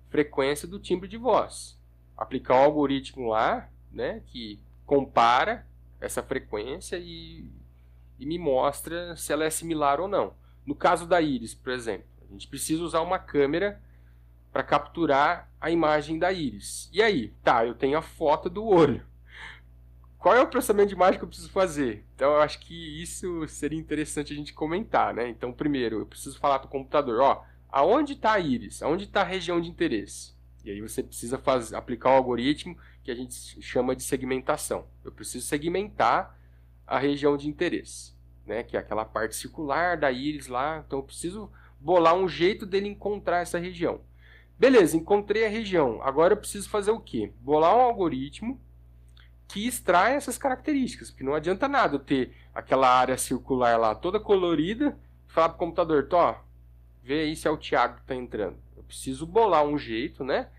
frequência 0.09 0.67
do 0.67 0.79
timbre 0.79 1.07
de 1.07 1.17
voz. 1.17 1.79
Aplicar 2.15 2.55
um 2.55 2.63
algoritmo 2.63 3.29
lá 3.29 3.69
né, 3.91 4.21
que 4.27 4.59
compara 4.85 5.65
essa 5.99 6.21
frequência 6.21 6.97
e, 6.97 7.49
e 8.19 8.25
me 8.25 8.37
mostra 8.37 9.15
se 9.15 9.31
ela 9.31 9.45
é 9.45 9.49
similar 9.49 9.99
ou 10.01 10.07
não. 10.07 10.35
No 10.65 10.75
caso 10.75 11.07
da 11.07 11.21
íris, 11.21 11.55
por 11.55 11.71
exemplo, 11.71 12.05
a 12.21 12.31
gente 12.31 12.47
precisa 12.47 12.83
usar 12.83 13.01
uma 13.01 13.17
câmera 13.17 13.81
para 14.53 14.63
capturar 14.63 15.51
a 15.59 15.71
imagem 15.71 16.19
da 16.19 16.31
íris. 16.31 16.87
E 16.93 17.01
aí? 17.01 17.29
Tá, 17.43 17.65
eu 17.65 17.73
tenho 17.73 17.97
a 17.97 18.03
foto 18.03 18.51
do 18.51 18.63
olho. 18.63 19.03
Qual 20.19 20.35
é 20.35 20.41
o 20.41 20.47
processamento 20.47 20.89
de 20.89 20.93
imagem 20.93 21.17
que 21.17 21.25
eu 21.25 21.27
preciso 21.27 21.49
fazer? 21.49 22.05
Então, 22.15 22.31
eu 22.31 22.41
acho 22.41 22.59
que 22.59 23.01
isso 23.01 23.45
seria 23.47 23.77
interessante 23.77 24.31
a 24.31 24.35
gente 24.35 24.53
comentar, 24.53 25.13
né? 25.13 25.27
Então, 25.27 25.51
primeiro, 25.51 25.99
eu 25.99 26.05
preciso 26.05 26.39
falar 26.39 26.59
para 26.59 26.67
o 26.67 26.71
computador, 26.71 27.19
ó, 27.19 27.43
aonde 27.67 28.13
está 28.13 28.33
a 28.33 28.39
íris? 28.39 28.81
Aonde 28.83 29.05
está 29.05 29.21
a 29.21 29.25
região 29.25 29.59
de 29.59 29.69
interesse? 29.69 30.33
E 30.63 30.71
aí 30.71 30.79
você 30.79 31.03
precisa 31.03 31.41
aplicar 31.75 32.11
o 32.11 32.13
algoritmo 32.13 32.77
que 33.03 33.11
a 33.11 33.15
gente 33.15 33.61
chama 33.61 33.95
de 33.95 34.03
segmentação. 34.03 34.87
Eu 35.03 35.11
preciso 35.11 35.45
segmentar 35.45 36.39
a 36.87 36.99
região 36.99 37.35
de 37.35 37.49
interesse, 37.49 38.13
né? 38.45 38.63
Que 38.63 38.77
é 38.77 38.79
aquela 38.79 39.03
parte 39.03 39.35
circular 39.35 39.97
da 39.97 40.09
íris 40.09 40.47
lá. 40.47 40.83
Então, 40.85 40.99
eu 40.99 41.03
preciso 41.03 41.51
bolar 41.79 42.15
um 42.15 42.29
jeito 42.29 42.65
dele 42.65 42.87
encontrar 42.87 43.39
essa 43.39 43.59
região. 43.59 43.99
Beleza, 44.57 44.95
encontrei 44.95 45.45
a 45.45 45.49
região. 45.49 46.01
Agora 46.01 46.33
eu 46.33 46.37
preciso 46.37 46.69
fazer 46.69 46.91
o 46.91 46.99
quê? 46.99 47.33
Bolar 47.41 47.75
um 47.75 47.81
algoritmo 47.81 48.59
que 49.47 49.67
extrai 49.67 50.15
essas 50.15 50.37
características, 50.37 51.11
porque 51.11 51.23
não 51.23 51.35
adianta 51.35 51.67
nada 51.67 51.95
eu 51.95 51.99
ter 51.99 52.35
aquela 52.55 52.89
área 52.89 53.17
circular 53.17 53.77
lá 53.77 53.93
toda 53.93 54.19
colorida 54.19 54.97
e 55.27 55.31
falar 55.31 55.49
para 55.49 55.55
o 55.55 55.59
computador, 55.59 56.07
tó, 56.07 56.43
vê 57.03 57.21
aí 57.21 57.35
se 57.35 57.47
é 57.47 57.51
o 57.51 57.57
Thiago 57.57 57.95
que 57.95 58.01
está 58.01 58.15
entrando. 58.15 58.57
Eu 58.75 58.83
preciso 58.83 59.27
bolar 59.27 59.63
um 59.63 59.77
jeito, 59.77 60.23
né, 60.23 60.49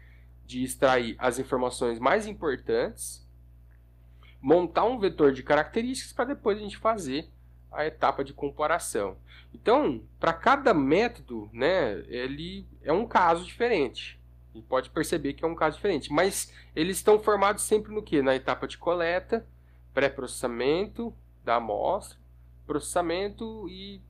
de 0.47 0.63
extrair 0.63 1.17
as 1.19 1.39
informações 1.39 1.99
mais 1.99 2.27
importantes, 2.27 3.27
montar 4.41 4.85
um 4.85 4.99
vetor 4.99 5.33
de 5.33 5.43
características 5.43 6.13
para 6.13 6.27
depois 6.27 6.59
a 6.59 6.61
gente 6.61 6.77
fazer 6.77 7.29
a 7.75 7.87
etapa 7.87 8.25
de 8.25 8.33
comparação. 8.33 9.17
Então, 9.53 10.03
para 10.19 10.33
cada 10.33 10.75
método, 10.75 11.49
né, 11.53 12.05
ele 12.09 12.67
é 12.83 12.93
um 12.93 13.07
caso 13.07 13.45
diferente. 13.45 14.21
E 14.55 14.63
pode 14.63 14.91
perceber 14.91 15.35
que 15.35 15.45
é 15.45 15.49
um 15.49 15.55
caso 15.55 15.77
diferente, 15.77 16.13
mas 16.13 16.53
eles 16.75 16.99
estão 16.99 17.19
formados 17.19 17.63
sempre 17.63 17.93
no 17.93 18.03
que? 18.03 18.23
Na 18.23 18.35
etapa 18.35 18.69
de 18.69 18.79
coleta, 18.79 19.47
pré-processamento 19.93 21.15
da 21.45 21.57
amostra, 21.57 22.19
processamento 22.67 23.69
e 23.69 24.01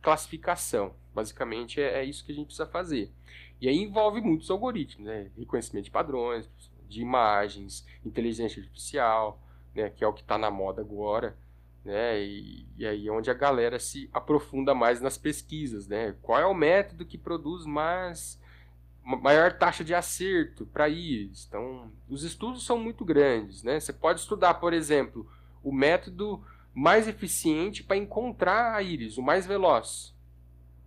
classificação. 0.00 0.94
Basicamente 1.14 1.80
é, 1.80 2.00
é, 2.00 2.04
isso 2.04 2.24
que 2.24 2.32
a 2.32 2.34
gente 2.34 2.46
precisa 2.46 2.66
fazer. 2.66 3.10
E 3.60 3.68
aí 3.68 3.76
envolve 3.76 4.20
muitos 4.20 4.50
algoritmos, 4.50 5.06
né? 5.06 5.30
reconhecimento 5.36 5.84
de 5.84 5.90
padrões, 5.90 6.48
de 6.88 7.00
imagens, 7.00 7.86
inteligência 8.04 8.60
artificial, 8.60 9.40
né? 9.74 9.90
que 9.90 10.02
é 10.02 10.06
o 10.06 10.12
que 10.12 10.22
está 10.22 10.38
na 10.38 10.50
moda 10.50 10.80
agora 10.80 11.36
né? 11.84 12.22
E, 12.22 12.66
e, 12.76 12.86
aí 12.86 13.08
é 13.08 13.12
onde 13.12 13.30
a 13.30 13.34
galera 13.34 13.78
se 13.78 14.08
aprofunda 14.12 14.74
mais 14.74 15.00
nas 15.00 15.18
pesquisas, 15.18 15.88
né? 15.88 16.14
Qual 16.22 16.38
é 16.38 16.46
o 16.46 16.54
método 16.54 17.04
que 17.04 17.18
produz 17.18 17.66
mais 17.66 18.40
maior 19.04 19.52
taxa 19.52 19.82
de 19.82 19.94
acerto 19.94 20.64
para 20.66 20.88
íris? 20.88 21.46
Então, 21.48 21.90
os 22.08 22.22
estudos 22.22 22.64
são 22.64 22.78
muito 22.78 23.04
grandes, 23.04 23.62
né? 23.62 23.80
Você 23.80 23.92
pode 23.92 24.20
estudar, 24.20 24.54
por 24.54 24.72
exemplo, 24.72 25.28
o 25.62 25.72
método 25.72 26.42
mais 26.74 27.08
eficiente 27.08 27.82
para 27.82 27.96
encontrar 27.96 28.74
a 28.74 28.82
íris, 28.82 29.18
o 29.18 29.22
mais 29.22 29.44
veloz. 29.44 30.14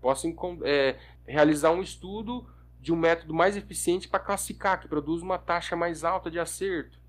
Posso 0.02 0.28
é, 0.64 0.98
realizar 1.26 1.72
um 1.72 1.82
estudo 1.82 2.48
de 2.80 2.94
um 2.94 2.96
método 2.96 3.34
mais 3.34 3.58
eficiente 3.58 4.08
para 4.08 4.20
classificar, 4.20 4.80
que 4.80 4.88
produz 4.88 5.22
uma 5.22 5.38
taxa 5.38 5.76
mais 5.76 6.04
alta 6.04 6.30
de 6.30 6.40
acerto. 6.40 7.00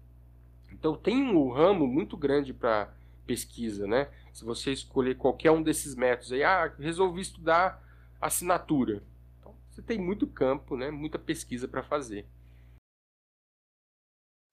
Então, 0.73 0.97
tem 0.97 1.23
um 1.23 1.51
ramo 1.51 1.87
muito 1.87 2.17
grande 2.17 2.53
para 2.53 2.93
pesquisa, 3.27 3.87
né? 3.87 4.09
Se 4.33 4.45
você 4.45 4.73
escolher 4.73 5.17
qualquer 5.17 5.51
um 5.51 5.63
desses 5.63 5.95
métodos 5.95 6.33
aí, 6.33 6.43
ah, 6.43 6.73
resolvi 6.79 7.21
estudar 7.21 7.83
assinatura. 8.21 9.03
Então, 9.39 9.55
você 9.69 9.83
tem 9.83 9.99
muito 9.99 10.27
campo, 10.27 10.77
né? 10.77 10.91
Muita 10.91 11.19
pesquisa 11.19 11.67
para 11.67 11.83
fazer. 11.83 12.27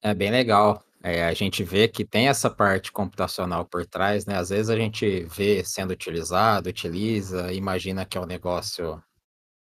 É 0.01 0.13
bem 0.13 0.31
legal. 0.31 0.83
É, 1.01 1.25
a 1.25 1.33
gente 1.33 1.63
vê 1.63 1.87
que 1.87 2.05
tem 2.05 2.27
essa 2.29 2.49
parte 2.49 2.91
computacional 2.91 3.65
por 3.65 3.85
trás, 3.85 4.25
né? 4.25 4.37
Às 4.37 4.49
vezes 4.49 4.69
a 4.69 4.75
gente 4.75 5.23
vê 5.25 5.63
sendo 5.63 5.91
utilizado, 5.91 6.69
utiliza, 6.69 7.51
imagina 7.53 8.05
que 8.05 8.17
é 8.17 8.21
um 8.21 8.25
negócio 8.25 9.01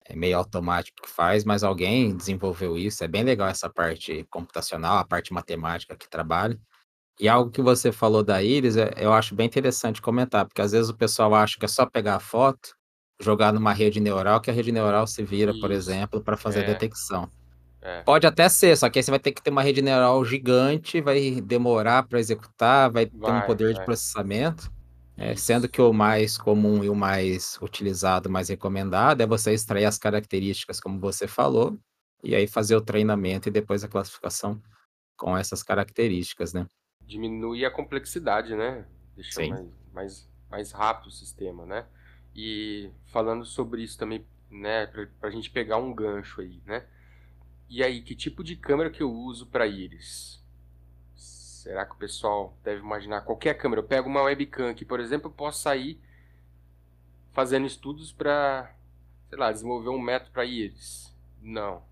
é 0.08 0.14
meio 0.14 0.38
automático 0.38 1.02
que 1.02 1.08
faz, 1.08 1.44
mas 1.44 1.64
alguém 1.64 2.16
desenvolveu 2.16 2.78
isso. 2.78 3.02
É 3.02 3.08
bem 3.08 3.24
legal 3.24 3.48
essa 3.48 3.68
parte 3.68 4.24
computacional, 4.30 4.98
a 4.98 5.04
parte 5.04 5.32
matemática 5.32 5.96
que 5.96 6.08
trabalha. 6.08 6.58
E 7.18 7.28
algo 7.28 7.50
que 7.50 7.62
você 7.62 7.90
falou 7.90 8.22
da 8.22 8.42
íris, 8.42 8.76
é, 8.76 8.92
eu 8.98 9.12
acho 9.12 9.34
bem 9.34 9.46
interessante 9.46 10.02
comentar, 10.02 10.44
porque 10.44 10.60
às 10.60 10.72
vezes 10.72 10.90
o 10.90 10.96
pessoal 10.96 11.34
acha 11.34 11.58
que 11.58 11.64
é 11.64 11.68
só 11.68 11.86
pegar 11.86 12.16
a 12.16 12.20
foto, 12.20 12.76
jogar 13.20 13.52
numa 13.52 13.72
rede 13.72 14.00
neural, 14.00 14.40
que 14.40 14.50
a 14.50 14.52
rede 14.52 14.70
neural 14.70 15.06
se 15.06 15.22
vira, 15.22 15.54
por 15.58 15.70
exemplo, 15.70 16.20
para 16.20 16.36
fazer 16.36 16.60
a 16.60 16.62
é. 16.62 16.66
detecção. 16.66 17.30
É. 17.80 18.02
Pode 18.02 18.26
até 18.26 18.48
ser, 18.48 18.76
só 18.76 18.90
que 18.90 18.98
aí 18.98 19.02
você 19.02 19.10
vai 19.10 19.20
ter 19.20 19.32
que 19.32 19.42
ter 19.42 19.50
uma 19.50 19.62
rede 19.62 19.80
neural 19.80 20.22
gigante, 20.24 21.00
vai 21.00 21.40
demorar 21.40 22.02
para 22.02 22.18
executar, 22.18 22.90
vai, 22.90 23.06
ter 23.06 23.16
um 23.16 23.40
poder 23.42 23.74
de 23.74 23.84
processamento. 23.84 24.70
É, 25.18 25.34
sendo 25.34 25.66
que 25.66 25.80
o 25.80 25.94
mais 25.94 26.36
comum 26.36 26.84
e 26.84 26.90
o 26.90 26.94
mais 26.94 27.58
utilizado, 27.62 28.28
mais 28.28 28.50
recomendado, 28.50 29.22
é 29.22 29.26
você 29.26 29.54
extrair 29.54 29.86
as 29.86 29.96
características, 29.96 30.78
como 30.78 31.00
você 31.00 31.26
falou, 31.26 31.78
e 32.22 32.34
aí 32.34 32.46
fazer 32.46 32.76
o 32.76 32.82
treinamento 32.82 33.48
e 33.48 33.52
depois 33.52 33.82
a 33.82 33.88
classificação 33.88 34.60
com 35.16 35.34
essas 35.34 35.62
características, 35.62 36.52
né? 36.52 36.66
Diminuir 37.06 37.64
a 37.64 37.70
complexidade, 37.70 38.54
né? 38.54 38.84
Deixar 39.14 39.46
mais, 39.48 39.68
mais, 39.92 40.30
mais 40.50 40.72
rápido 40.72 41.08
o 41.08 41.12
sistema, 41.12 41.64
né? 41.64 41.86
E 42.34 42.90
falando 43.06 43.44
sobre 43.44 43.82
isso 43.82 43.98
também, 43.98 44.26
né, 44.50 44.86
para 44.86 45.08
a 45.22 45.30
gente 45.30 45.50
pegar 45.50 45.78
um 45.78 45.94
gancho 45.94 46.40
aí, 46.40 46.60
né? 46.66 46.84
E 47.68 47.82
aí, 47.82 48.02
que 48.02 48.14
tipo 48.14 48.44
de 48.44 48.54
câmera 48.54 48.90
que 48.90 49.02
eu 49.02 49.10
uso 49.10 49.46
para 49.46 49.66
íris? 49.66 50.44
Será 51.14 51.84
que 51.84 51.94
o 51.94 51.98
pessoal 51.98 52.56
deve 52.62 52.80
imaginar 52.80 53.22
qualquer 53.22 53.54
câmera? 53.54 53.80
Eu 53.80 53.86
pego 53.86 54.08
uma 54.08 54.22
webcam 54.22 54.70
aqui, 54.70 54.84
por 54.84 55.00
exemplo, 55.00 55.28
eu 55.28 55.34
posso 55.34 55.62
sair 55.62 56.00
fazendo 57.32 57.66
estudos 57.66 58.12
para, 58.12 58.72
sei 59.28 59.38
lá, 59.38 59.50
desenvolver 59.50 59.88
um 59.88 60.00
método 60.00 60.30
para 60.30 60.44
íris? 60.44 61.12
Não. 61.42 61.82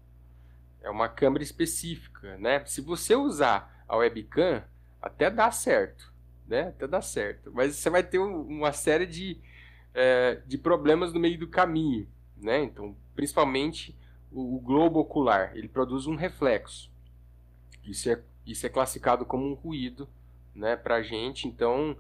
É 0.81 0.89
uma 0.89 1.09
câmera 1.09 1.43
específica, 1.43 2.37
né? 2.39 2.65
Se 2.67 2.81
você 2.81 3.17
usar 3.17 3.85
a 3.89 3.97
webcam, 3.97 4.63
até 5.05 5.31
dá 5.31 5.51
certo, 5.51 6.11
né? 6.49 6.69
Até 6.69 6.89
dá 6.89 7.03
certo. 7.03 7.53
Mas 7.53 7.77
você 7.77 7.91
vai 7.91 8.03
ter 8.03 8.19
um, 8.19 8.41
uma 8.41 8.73
série 8.73 9.05
de, 9.05 9.39
é, 9.93 10.41
de 10.47 10.57
problemas 10.57 11.13
no 11.13 11.21
meio 11.21 11.39
do 11.39 11.47
caminho, 11.47 12.09
né? 12.35 12.65
Então, 12.65 12.97
principalmente 13.15 13.95
o, 14.33 14.57
o, 14.57 14.61
globo 14.61 14.99
ocular, 15.01 15.55
ele 15.55 15.69
produz 15.69 16.07
um 16.07 16.15
reflexo. 16.17 16.91
Isso 17.85 18.09
é, 18.09 18.23
isso 18.47 18.65
é 18.65 18.71
classificado 18.71 19.27
como 19.27 19.47
um 19.47 19.53
ruído 19.53 20.09
né, 20.55 20.75
para 20.75 21.03
gente. 21.03 21.47
Então, 21.47 21.99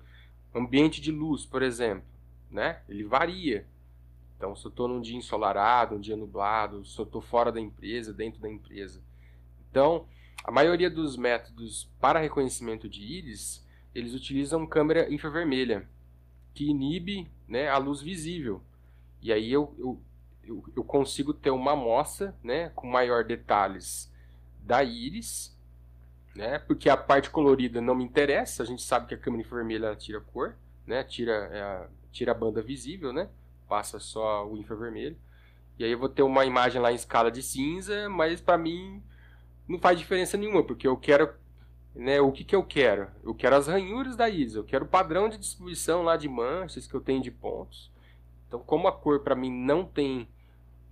ambiente 0.55 0.99
de 1.03 1.12
luz, 1.12 1.45
por 1.45 1.62
exemplo, 1.62 2.09
né, 2.51 2.81
ele 2.88 3.05
varia. 3.05 3.67
Então, 4.38 4.57
se 4.57 4.64
eu 4.64 4.71
estou 4.71 4.88
num 4.88 5.03
dia 5.03 5.17
ensolarado, 5.17 5.95
um 5.95 6.01
dia 6.01 6.17
nublado, 6.17 6.87
se 6.87 6.99
eu 6.99 7.05
estou 7.05 7.21
fora 7.21 7.53
da 7.53 7.61
empresa, 7.61 8.14
dentro 8.14 8.40
da 8.40 8.49
empresa. 8.49 9.03
Então, 9.71 10.07
a 10.44 10.50
maioria 10.50 10.90
dos 10.90 11.16
métodos 11.16 11.90
para 11.98 12.20
reconhecimento 12.20 12.87
de 12.87 13.02
íris, 13.02 13.66
eles 13.94 14.12
utilizam 14.12 14.66
câmera 14.66 15.12
infravermelha, 15.12 15.88
que 16.52 16.68
inibe 16.68 17.26
né, 17.48 17.68
a 17.68 17.78
luz 17.78 18.02
visível. 18.02 18.62
E 19.22 19.33
aí 19.33 19.50
eu, 19.50 19.74
eu, 19.78 20.02
eu, 20.44 20.64
eu 20.76 20.85
consigo 20.85 21.33
ter 21.33 21.50
uma 21.50 21.72
amostra 21.72 22.37
né, 22.42 22.68
com 22.74 22.87
maior 22.87 23.24
detalhes 23.24 24.12
da 24.61 24.85
íris, 24.85 25.59
né, 26.37 26.59
porque 26.59 26.90
a 26.90 26.96
parte 26.96 27.30
colorida 27.30 27.80
não 27.80 27.94
me 27.94 28.04
interessa, 28.04 28.62
a 28.62 28.66
gente 28.66 28.83
sabe 28.83 29.07
que 29.07 29.14
a 29.14 29.18
câmera 29.18 29.42
infravermelha 29.42 29.96
tira 29.96 30.20
cor, 30.20 30.57
né, 30.87 31.02
tira, 31.04 31.33
é, 31.33 31.88
tira 32.12 32.33
a 32.33 32.35
banda 32.35 32.61
visível, 32.61 33.14
né, 33.14 33.30
passa 33.66 33.98
só 33.98 34.46
o 34.46 34.59
infravermelho. 34.59 35.16
E 35.78 35.85
aí 35.85 35.90
eu 35.90 35.98
vou 35.98 36.09
ter 36.09 36.22
uma 36.22 36.44
imagem 36.44 36.83
lá 36.83 36.92
em 36.92 36.96
escala 36.96 37.30
de 37.30 37.42
cinza, 37.42 38.11
mas 38.11 38.42
para 38.42 38.59
mim 38.59 39.02
não 39.68 39.79
faz 39.79 39.98
diferença 39.98 40.37
nenhuma, 40.37 40.62
porque 40.62 40.87
eu 40.87 40.96
quero, 40.96 41.33
né, 41.94 42.20
o 42.20 42.33
que 42.33 42.44
que 42.44 42.55
eu 42.55 42.62
quero? 42.62 43.09
Eu 43.22 43.35
quero 43.35 43.57
as 43.57 43.66
ranhuras 43.66 44.16
da 44.16 44.29
ISA, 44.29 44.59
eu 44.59 44.64
quero 44.64 44.85
o 44.85 44.88
padrão 44.88 45.29
de 45.29 45.38
distribuição 45.38 46.03
lá 46.03 46.16
de 46.16 46.29
manchas 46.29 46.87
que 46.87 46.94
eu 46.94 47.00
tenho 47.00 47.22
de 47.22 47.31
pontos. 47.31 47.90
Então, 48.46 48.61
como 48.61 48.87
a 48.87 48.92
cor 48.92 49.20
para 49.20 49.35
mim 49.35 49.50
não 49.50 49.85
tem 49.85 50.29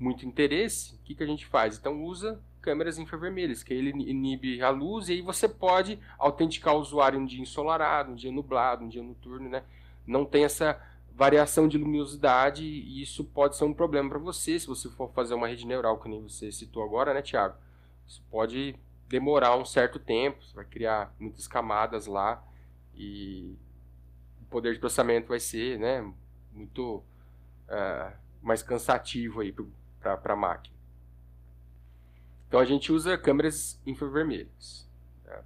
muito 0.03 0.27
interesse, 0.27 0.97
o 0.97 0.99
que 1.05 1.15
que 1.15 1.23
a 1.23 1.27
gente 1.27 1.47
faz? 1.47 1.79
Então 1.79 2.03
usa 2.03 2.43
câmeras 2.61 2.99
infravermelhas, 2.99 3.63
que 3.63 3.73
ele 3.73 3.91
inibe 3.91 4.63
a 4.63 4.71
luz 4.71 5.09
e 5.09 5.13
aí 5.13 5.23
você 5.23 5.49
pode 5.49 5.99
autenticar 6.19 6.75
o 6.75 6.81
usuário 6.81 7.19
um 7.19 7.25
dia 7.25 7.41
ensolarado, 7.41 8.13
um 8.13 8.15
dia 8.15 8.33
nublado, 8.33 8.85
um 8.85 8.89
dia 8.89 9.03
noturno, 9.03 9.49
né? 9.49 9.63
Não 10.07 10.25
tem 10.25 10.45
essa 10.45 10.81
variação 11.15 11.69
de 11.69 11.79
luminosidade 11.79 12.65
e 12.65 13.03
isso 13.03 13.25
pode 13.25 13.57
ser 13.57 13.65
um 13.65 13.75
problema 13.75 14.09
para 14.09 14.19
você 14.19 14.59
se 14.59 14.67
você 14.67 14.89
for 14.89 15.11
fazer 15.13 15.35
uma 15.35 15.49
rede 15.49 15.67
neural, 15.67 16.01
que 16.01 16.09
nem 16.09 16.23
você 16.23 16.51
citou 16.51 16.83
agora, 16.83 17.13
né, 17.13 17.23
Thiago? 17.23 17.57
Isso 18.07 18.23
pode 18.31 18.77
demorar 19.09 19.57
um 19.57 19.65
certo 19.65 19.99
tempo, 19.99 20.43
você 20.43 20.55
vai 20.55 20.65
criar 20.65 21.15
muitas 21.19 21.47
camadas 21.47 22.07
lá 22.07 22.43
e 22.95 23.55
o 24.41 24.45
poder 24.47 24.73
de 24.73 24.81
processamento 24.81 25.29
vai 25.29 25.39
ser 25.39 25.79
né, 25.79 26.13
muito 26.51 27.05
uh, 27.69 28.17
mais 28.43 28.63
cansativo 28.63 29.41
para 30.01 30.33
a 30.33 30.37
máquina. 30.37 30.75
Então 32.49 32.59
a 32.61 32.65
gente 32.65 32.93
usa 32.93 33.17
câmeras 33.17 33.81
infravermelhas. 33.87 34.89
Né? 35.25 35.43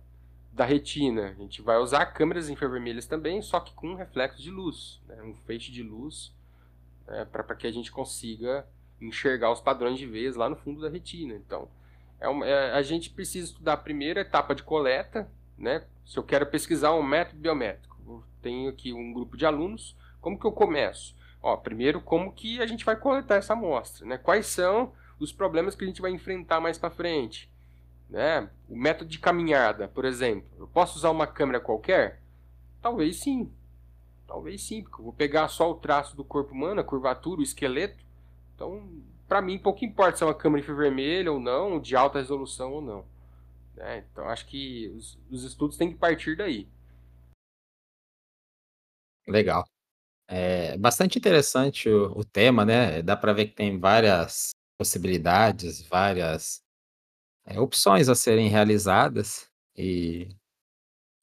Da 0.53 0.65
retina, 0.65 1.29
a 1.31 1.35
gente 1.35 1.61
vai 1.61 1.79
usar 1.79 2.07
câmeras 2.07 2.49
infravermelhas 2.49 3.07
também, 3.07 3.43
só 3.43 3.61
que 3.61 3.75
com 3.75 3.91
um 3.91 3.95
reflexo 3.97 4.41
de 4.41 4.51
luz, 4.51 5.01
né? 5.07 5.23
um 5.23 5.35
feixe 5.47 5.71
de 5.71 5.83
luz, 5.83 6.33
né? 7.07 7.25
para 7.25 7.55
que 7.55 7.67
a 7.67 7.73
gente 7.73 7.91
consiga 7.91 8.67
enxergar 9.01 9.53
os 9.53 9.61
padrões 9.61 9.99
de 9.99 10.07
veias 10.07 10.37
lá 10.37 10.49
no 10.49 10.57
fundo 10.57 10.81
da 10.81 10.89
retina. 10.89 11.35
Então, 11.35 11.69
é 12.21 12.27
é, 12.49 12.73
a 12.73 12.83
gente 12.83 13.11
precisa 13.11 13.47
estudar 13.47 13.75
a 13.75 13.79
primeira 13.79 14.21
etapa 14.21 14.55
de 14.55 14.63
coleta, 14.63 15.29
né? 15.57 15.85
Se 16.05 16.19
eu 16.19 16.23
quero 16.23 16.47
pesquisar 16.47 16.95
um 16.95 17.03
método 17.03 17.41
biométrico, 17.41 17.97
eu 18.07 18.23
tenho 18.41 18.71
aqui 18.71 18.93
um 18.93 19.13
grupo 19.13 19.37
de 19.37 19.45
alunos, 19.45 19.97
como 20.21 20.39
que 20.39 20.47
eu 20.47 20.53
começo? 20.53 21.17
Ó, 21.43 21.57
primeiro, 21.57 22.01
como 22.01 22.33
que 22.33 22.61
a 22.61 22.67
gente 22.67 22.85
vai 22.85 22.97
coletar 22.97 23.37
essa 23.37 23.53
amostra, 23.53 24.07
né? 24.07 24.19
Quais 24.19 24.47
são 24.47 24.93
os 25.19 25.33
problemas 25.33 25.75
que 25.75 25.85
a 25.85 25.87
gente 25.87 26.03
vai 26.03 26.11
enfrentar 26.11 26.61
mais 26.61 26.79
para 26.79 26.91
frente? 26.91 27.51
Né? 28.09 28.49
O 28.69 28.77
método 28.77 29.11
de 29.11 29.19
caminhada, 29.19 29.89
por 29.89 30.05
exemplo, 30.05 30.49
eu 30.59 30.67
posso 30.67 30.97
usar 30.97 31.11
uma 31.11 31.27
câmera 31.27 31.61
qualquer? 31.61 32.21
Talvez 32.81 33.21
sim. 33.21 33.51
Talvez 34.27 34.63
sim, 34.63 34.83
porque 34.83 35.01
eu 35.01 35.05
vou 35.05 35.13
pegar 35.13 35.49
só 35.49 35.71
o 35.71 35.75
traço 35.75 36.17
do 36.17 36.25
corpo 36.25 36.53
humano, 36.53 36.81
a 36.81 36.85
curvatura, 36.85 37.41
o 37.41 37.45
esqueleto. 37.45 38.05
Então, 38.55 38.89
para 39.29 39.43
mim, 39.43 39.59
pouco 39.59 39.85
importa 39.85 40.19
se 40.19 40.23
é 40.23 40.27
uma 40.27 40.35
câmera 40.35 40.63
infravermelha 40.63 41.33
ou 41.33 41.41
não, 41.41 41.81
de 41.81 41.97
alta 41.97 42.19
resolução 42.19 42.73
ou 42.73 42.81
não. 42.81 43.05
Né? 43.75 44.07
Então, 44.11 44.29
acho 44.29 44.47
que 44.47 44.89
os, 44.97 45.19
os, 45.31 45.45
estudos 45.45 45.77
têm 45.77 45.93
que 45.93 45.99
partir 45.99 46.37
daí. 46.37 46.69
Legal. 49.27 49.65
É 50.29 50.77
bastante 50.79 51.19
interessante 51.19 51.89
o, 51.89 52.19
o 52.19 52.25
tema, 52.25 52.65
né? 52.65 53.03
Dá 53.03 53.17
para 53.17 53.33
ver 53.33 53.49
que 53.49 53.55
tem 53.55 53.79
várias 53.79 54.51
possibilidades, 54.79 55.83
várias 55.83 56.63
é, 57.45 57.61
opções 57.61 58.09
a 58.09 58.15
serem 58.15 58.49
realizadas 58.49 59.49
e 59.77 60.29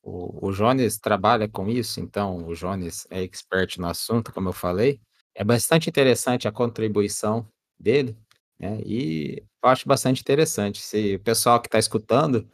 o, 0.02 0.50
o 0.50 0.52
Jones 0.52 0.98
trabalha 0.98 1.48
com 1.48 1.70
isso, 1.70 2.00
então 2.00 2.46
o 2.48 2.54
Jones 2.54 3.08
é 3.10 3.22
expert 3.24 3.78
no 3.78 3.88
assunto, 3.88 4.34
como 4.34 4.50
eu 4.50 4.54
falei. 4.54 5.02
É 5.34 5.44
bastante 5.44 5.89
interessante 5.89 6.48
a 6.48 6.52
contribuição 6.52 7.48
dele, 7.80 8.18
né, 8.60 8.80
e 8.86 9.44
eu 9.64 9.70
acho 9.70 9.88
bastante 9.88 10.22
interessante. 10.22 10.82
Se 10.82 11.16
o 11.16 11.20
pessoal 11.22 11.62
que 11.62 11.68
está 11.68 11.80
escutando, 11.80 12.48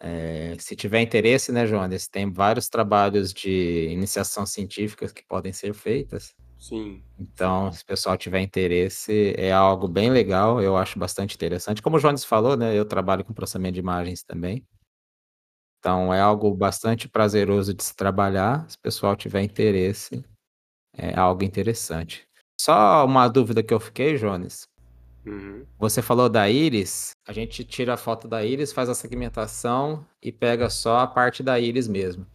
eh, 0.00 0.56
se 0.58 0.76
tiver 0.76 1.00
interesse, 1.02 1.52
né, 1.52 1.66
Jones, 1.66 2.08
tem 2.08 2.30
vários 2.32 2.68
trabalhos 2.68 3.32
de 3.32 3.88
iniciação 3.90 4.46
científica 4.46 5.08
que 5.08 5.24
podem 5.26 5.52
ser 5.52 5.74
feitas. 5.74 6.34
Sim. 6.58 7.02
Então, 7.18 7.72
se 7.72 7.82
o 7.82 7.86
pessoal 7.86 8.16
tiver 8.16 8.40
interesse, 8.40 9.34
é 9.36 9.52
algo 9.52 9.88
bem 9.88 10.10
legal, 10.10 10.62
eu 10.62 10.76
acho 10.76 10.98
bastante 10.98 11.34
interessante. 11.34 11.82
Como 11.82 11.96
o 11.96 12.00
Jones 12.00 12.24
falou, 12.24 12.56
né, 12.56 12.76
eu 12.78 12.84
trabalho 12.84 13.24
com 13.24 13.32
processamento 13.34 13.74
de 13.74 13.80
imagens 13.80 14.22
também. 14.24 14.64
Então, 15.78 16.14
é 16.14 16.20
algo 16.20 16.54
bastante 16.54 17.08
prazeroso 17.08 17.74
de 17.74 17.82
se 17.82 17.94
trabalhar. 17.96 18.68
Se 18.70 18.76
o 18.76 18.80
pessoal 18.80 19.16
tiver 19.16 19.42
interesse, 19.42 20.24
é 20.94 21.18
algo 21.18 21.44
interessante. 21.44 22.28
Só 22.60 23.04
uma 23.04 23.28
dúvida 23.28 23.62
que 23.62 23.74
eu 23.74 23.80
fiquei, 23.80 24.16
Jones. 24.16 24.68
Uhum. 25.24 25.64
Você 25.78 26.02
falou 26.02 26.28
da 26.28 26.48
íris, 26.48 27.12
a 27.26 27.32
gente 27.32 27.64
tira 27.64 27.94
a 27.94 27.96
foto 27.96 28.26
da 28.26 28.44
íris, 28.44 28.72
faz 28.72 28.88
a 28.88 28.94
segmentação 28.94 30.04
e 30.20 30.32
pega 30.32 30.68
só 30.68 30.98
a 30.98 31.06
parte 31.06 31.42
da 31.42 31.58
íris 31.58 31.86
mesmo. 31.86 32.26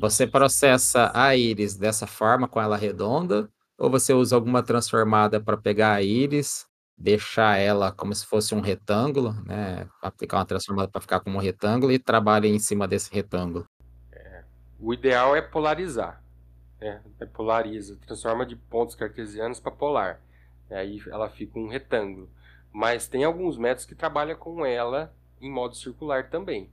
Você 0.00 0.26
processa 0.26 1.10
a 1.14 1.36
íris 1.36 1.76
dessa 1.76 2.06
forma, 2.06 2.48
com 2.48 2.60
ela 2.60 2.76
redonda, 2.76 3.48
ou 3.78 3.88
você 3.88 4.12
usa 4.12 4.34
alguma 4.34 4.62
transformada 4.62 5.40
para 5.40 5.56
pegar 5.56 5.92
a 5.92 6.02
íris, 6.02 6.66
deixar 6.96 7.58
ela 7.58 7.92
como 7.92 8.14
se 8.14 8.26
fosse 8.26 8.54
um 8.54 8.60
retângulo, 8.60 9.32
né? 9.46 9.86
Aplicar 10.02 10.38
uma 10.38 10.46
transformada 10.46 10.88
para 10.88 11.00
ficar 11.00 11.20
como 11.20 11.36
um 11.36 11.40
retângulo 11.40 11.92
e 11.92 11.98
trabalha 11.98 12.46
em 12.46 12.58
cima 12.58 12.88
desse 12.88 13.12
retângulo. 13.12 13.66
É, 14.12 14.44
o 14.80 14.92
ideal 14.92 15.36
é 15.36 15.40
polarizar 15.40 16.23
né? 16.84 17.00
polariza, 17.32 17.98
transforma 18.06 18.44
de 18.44 18.56
pontos 18.56 18.94
cartesianos 18.94 19.58
para 19.58 19.72
polar. 19.72 20.20
Aí 20.70 21.02
ela 21.06 21.30
fica 21.30 21.58
um 21.58 21.68
retângulo. 21.68 22.28
Mas 22.70 23.08
tem 23.08 23.24
alguns 23.24 23.56
métodos 23.56 23.86
que 23.86 23.94
trabalham 23.94 24.36
com 24.36 24.66
ela 24.66 25.14
em 25.40 25.50
modo 25.50 25.74
circular 25.74 26.28
também. 26.28 26.68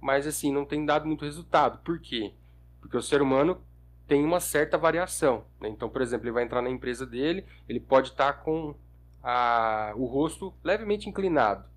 Mas 0.00 0.26
assim, 0.26 0.52
não 0.52 0.64
tem 0.64 0.86
dado 0.86 1.06
muito 1.06 1.24
resultado. 1.24 1.78
Por 1.84 2.00
quê? 2.00 2.32
Porque 2.80 2.96
o 2.96 3.02
ser 3.02 3.20
humano 3.20 3.60
tem 4.06 4.24
uma 4.24 4.40
certa 4.40 4.78
variação. 4.78 5.44
Né? 5.60 5.68
Então, 5.68 5.90
por 5.90 6.00
exemplo, 6.00 6.26
ele 6.26 6.32
vai 6.32 6.44
entrar 6.44 6.62
na 6.62 6.70
empresa 6.70 7.04
dele, 7.04 7.44
ele 7.68 7.80
pode 7.80 8.08
estar 8.08 8.32
tá 8.32 8.38
com 8.38 8.74
a, 9.22 9.92
o 9.94 10.06
rosto 10.06 10.54
levemente 10.64 11.08
inclinado. 11.08 11.68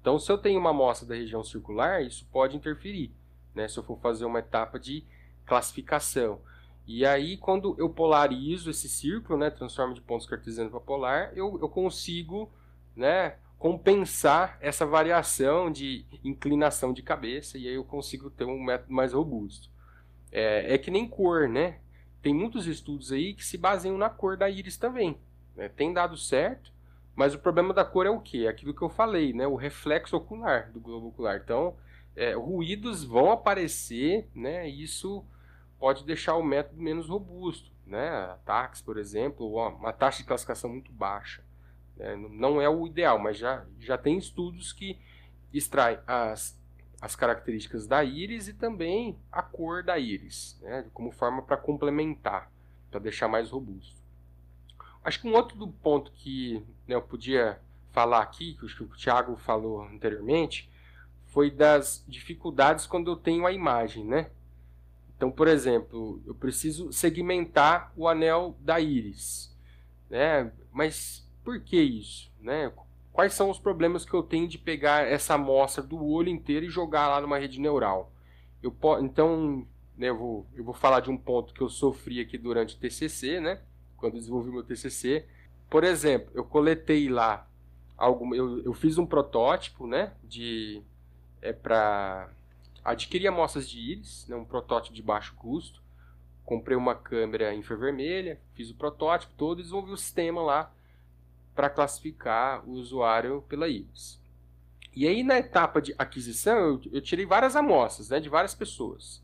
Então, 0.00 0.18
se 0.18 0.30
eu 0.30 0.38
tenho 0.38 0.60
uma 0.60 0.70
amostra 0.70 1.08
da 1.08 1.14
região 1.14 1.42
circular, 1.42 2.02
isso 2.02 2.26
pode 2.30 2.56
interferir. 2.56 3.12
Né? 3.54 3.66
Se 3.66 3.78
eu 3.78 3.82
for 3.82 3.98
fazer 3.98 4.24
uma 4.24 4.38
etapa 4.38 4.78
de 4.78 5.04
classificação. 5.46 6.40
E 6.86 7.06
aí, 7.06 7.36
quando 7.36 7.74
eu 7.78 7.88
polarizo 7.88 8.70
esse 8.70 8.88
círculo, 8.88 9.38
né, 9.38 9.50
transformo 9.50 9.94
de 9.94 10.02
pontos 10.02 10.26
cartesianos 10.26 10.70
para 10.70 10.80
polar, 10.80 11.36
eu, 11.36 11.58
eu 11.60 11.68
consigo 11.68 12.52
né, 12.94 13.36
compensar 13.58 14.58
essa 14.60 14.84
variação 14.84 15.70
de 15.70 16.04
inclinação 16.22 16.92
de 16.92 17.02
cabeça 17.02 17.56
e 17.56 17.66
aí 17.66 17.74
eu 17.74 17.84
consigo 17.84 18.28
ter 18.28 18.44
um 18.44 18.62
método 18.62 18.92
mais 18.92 19.14
robusto. 19.14 19.70
É, 20.30 20.74
é 20.74 20.78
que 20.78 20.90
nem 20.90 21.08
cor, 21.08 21.48
né? 21.48 21.78
Tem 22.20 22.34
muitos 22.34 22.66
estudos 22.66 23.12
aí 23.12 23.32
que 23.32 23.44
se 23.44 23.56
baseiam 23.56 23.96
na 23.96 24.10
cor 24.10 24.36
da 24.36 24.50
íris 24.50 24.76
também. 24.76 25.16
Né? 25.56 25.68
Tem 25.68 25.92
dado 25.92 26.16
certo, 26.16 26.72
mas 27.14 27.34
o 27.34 27.38
problema 27.38 27.72
da 27.72 27.84
cor 27.84 28.04
é 28.06 28.10
o 28.10 28.20
quê? 28.20 28.44
É 28.44 28.48
aquilo 28.48 28.74
que 28.74 28.82
eu 28.82 28.90
falei, 28.90 29.32
né? 29.32 29.46
O 29.46 29.54
reflexo 29.54 30.16
ocular 30.16 30.70
do 30.72 30.80
globo 30.80 31.08
ocular. 31.08 31.40
Então, 31.42 31.76
é, 32.16 32.34
ruídos 32.34 33.04
vão 33.04 33.30
aparecer, 33.30 34.28
né? 34.34 34.68
Isso 34.68 35.24
pode 35.84 36.02
deixar 36.06 36.34
o 36.36 36.42
método 36.42 36.80
menos 36.80 37.10
robusto, 37.10 37.70
né? 37.86 38.08
Ataques, 38.08 38.80
por 38.80 38.96
exemplo, 38.96 39.46
uma 39.54 39.92
taxa 39.92 40.22
de 40.22 40.24
classificação 40.24 40.70
muito 40.70 40.90
baixa. 40.90 41.44
Né? 41.94 42.16
Não 42.16 42.58
é 42.58 42.66
o 42.66 42.86
ideal, 42.86 43.18
mas 43.18 43.36
já, 43.36 43.66
já 43.78 43.98
tem 43.98 44.16
estudos 44.16 44.72
que 44.72 44.98
extraem 45.52 45.98
as, 46.06 46.58
as 47.02 47.14
características 47.14 47.86
da 47.86 48.02
íris 48.02 48.48
e 48.48 48.54
também 48.54 49.18
a 49.30 49.42
cor 49.42 49.82
da 49.82 49.98
íris, 49.98 50.58
né? 50.62 50.86
como 50.94 51.10
forma 51.10 51.42
para 51.42 51.58
complementar, 51.58 52.50
para 52.90 52.98
deixar 52.98 53.28
mais 53.28 53.50
robusto. 53.50 54.00
Acho 55.04 55.20
que 55.20 55.28
um 55.28 55.34
outro 55.34 55.68
ponto 55.82 56.12
que 56.12 56.64
né, 56.88 56.94
eu 56.94 57.02
podia 57.02 57.60
falar 57.92 58.22
aqui, 58.22 58.54
que 58.54 58.84
o 58.84 58.88
Thiago 58.96 59.36
falou 59.36 59.82
anteriormente, 59.82 60.66
foi 61.26 61.50
das 61.50 62.02
dificuldades 62.08 62.86
quando 62.86 63.10
eu 63.10 63.16
tenho 63.16 63.46
a 63.46 63.52
imagem, 63.52 64.02
né? 64.02 64.30
Então, 65.24 65.32
por 65.32 65.48
exemplo, 65.48 66.22
eu 66.26 66.34
preciso 66.34 66.92
segmentar 66.92 67.90
o 67.96 68.06
anel 68.06 68.58
da 68.60 68.78
íris, 68.78 69.56
né? 70.10 70.52
Mas 70.70 71.26
por 71.42 71.60
que 71.60 71.80
isso, 71.80 72.30
né? 72.38 72.70
Quais 73.10 73.32
são 73.32 73.48
os 73.48 73.58
problemas 73.58 74.04
que 74.04 74.12
eu 74.12 74.22
tenho 74.22 74.46
de 74.46 74.58
pegar 74.58 75.06
essa 75.06 75.32
amostra 75.32 75.82
do 75.82 76.04
olho 76.04 76.28
inteiro 76.28 76.66
e 76.66 76.68
jogar 76.68 77.08
lá 77.08 77.22
numa 77.22 77.38
rede 77.38 77.58
neural? 77.58 78.12
Eu 78.62 78.76
então, 79.00 79.66
né, 79.96 80.10
eu, 80.10 80.18
vou, 80.18 80.46
eu 80.54 80.62
vou 80.62 80.74
falar 80.74 81.00
de 81.00 81.10
um 81.10 81.16
ponto 81.16 81.54
que 81.54 81.62
eu 81.62 81.70
sofri 81.70 82.20
aqui 82.20 82.36
durante 82.36 82.76
o 82.76 82.78
TCC, 82.78 83.40
né? 83.40 83.62
Quando 83.96 84.18
desenvolvi 84.18 84.50
meu 84.50 84.62
TCC. 84.62 85.24
Por 85.70 85.84
exemplo, 85.84 86.30
eu 86.34 86.44
coletei 86.44 87.08
lá 87.08 87.48
algum, 87.96 88.34
eu, 88.34 88.62
eu 88.62 88.74
fiz 88.74 88.98
um 88.98 89.06
protótipo, 89.06 89.86
né? 89.86 90.12
De 90.22 90.82
é 91.40 91.50
para 91.54 92.28
adquiri 92.84 93.26
amostras 93.26 93.68
de 93.68 93.78
íris, 93.78 94.26
né, 94.28 94.36
um 94.36 94.44
protótipo 94.44 94.94
de 94.94 95.02
baixo 95.02 95.34
custo. 95.36 95.82
Comprei 96.44 96.76
uma 96.76 96.94
câmera 96.94 97.54
infravermelha, 97.54 98.38
fiz 98.54 98.70
o 98.70 98.74
protótipo 98.74 99.32
todo 99.36 99.60
e 99.60 99.62
desenvolvi 99.62 99.92
o 99.92 99.96
sistema 99.96 100.42
lá 100.42 100.70
para 101.54 101.70
classificar 101.70 102.62
o 102.68 102.72
usuário 102.72 103.42
pela 103.48 103.68
íris. 103.68 104.20
E 104.94 105.08
aí, 105.08 105.22
na 105.22 105.38
etapa 105.38 105.80
de 105.80 105.94
aquisição, 105.98 106.58
eu, 106.58 106.80
eu 106.92 107.00
tirei 107.00 107.24
várias 107.24 107.56
amostras 107.56 108.10
né, 108.10 108.20
de 108.20 108.28
várias 108.28 108.54
pessoas. 108.54 109.22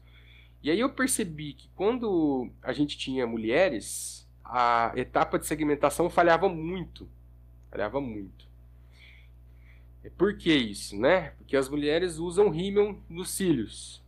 E 0.62 0.70
aí 0.70 0.80
eu 0.80 0.90
percebi 0.90 1.54
que 1.54 1.68
quando 1.76 2.50
a 2.62 2.72
gente 2.72 2.98
tinha 2.98 3.26
mulheres, 3.26 4.28
a 4.44 4.92
etapa 4.96 5.38
de 5.38 5.46
segmentação 5.46 6.10
falhava 6.10 6.48
muito. 6.48 7.08
Falhava 7.70 8.00
muito. 8.00 8.49
Por 10.08 10.36
que 10.36 10.52
isso, 10.52 10.98
né? 10.98 11.30
Porque 11.38 11.56
as 11.56 11.68
mulheres 11.68 12.18
usam 12.18 12.48
rímel 12.48 12.98
nos 13.08 13.30
cílios. 13.30 14.02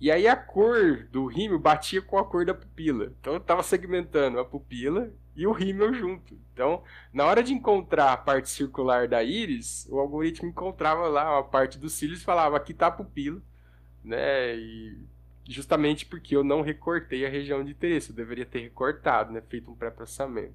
E 0.00 0.10
aí 0.10 0.26
a 0.26 0.36
cor 0.36 1.08
do 1.10 1.26
rímel 1.26 1.58
batia 1.58 2.02
com 2.02 2.18
a 2.18 2.24
cor 2.24 2.44
da 2.44 2.54
pupila. 2.54 3.12
Então 3.20 3.34
eu 3.34 3.38
estava 3.38 3.62
segmentando 3.62 4.38
a 4.38 4.44
pupila 4.44 5.12
e 5.34 5.46
o 5.46 5.52
rímel 5.52 5.94
junto. 5.94 6.38
Então, 6.52 6.82
na 7.12 7.24
hora 7.24 7.42
de 7.42 7.52
encontrar 7.52 8.12
a 8.12 8.16
parte 8.16 8.50
circular 8.50 9.08
da 9.08 9.22
íris, 9.22 9.86
o 9.90 9.98
algoritmo 9.98 10.48
encontrava 10.48 11.08
lá 11.08 11.38
a 11.38 11.42
parte 11.42 11.78
dos 11.78 11.92
cílios 11.92 12.20
e 12.20 12.24
falava, 12.24 12.56
aqui 12.56 12.72
está 12.72 12.88
a 12.88 12.90
pupila, 12.90 13.40
né? 14.04 14.56
E 14.56 14.98
justamente 15.48 16.06
porque 16.06 16.36
eu 16.36 16.44
não 16.44 16.62
recortei 16.62 17.24
a 17.26 17.28
região 17.28 17.64
de 17.64 17.72
interesse, 17.72 18.10
eu 18.10 18.16
deveria 18.16 18.46
ter 18.46 18.60
recortado, 18.60 19.32
né? 19.32 19.40
Feito 19.48 19.70
um 19.70 19.74
pré-processamento. 19.74 20.54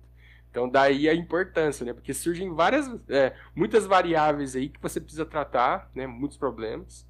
Então 0.50 0.70
daí 0.70 1.08
a 1.08 1.14
importância, 1.14 1.86
né? 1.86 1.94
Porque 1.94 2.14
surgem 2.14 2.54
várias, 2.54 2.90
é, 3.10 3.36
muitas 3.56 3.86
variáveis 3.86 4.56
aí 4.56 4.70
que 4.70 4.82
você 4.82 5.00
precisa 5.00 5.26
tratar, 5.26 5.90
né? 5.94 6.08
Muitos 6.08 6.38
problemas 6.38 7.08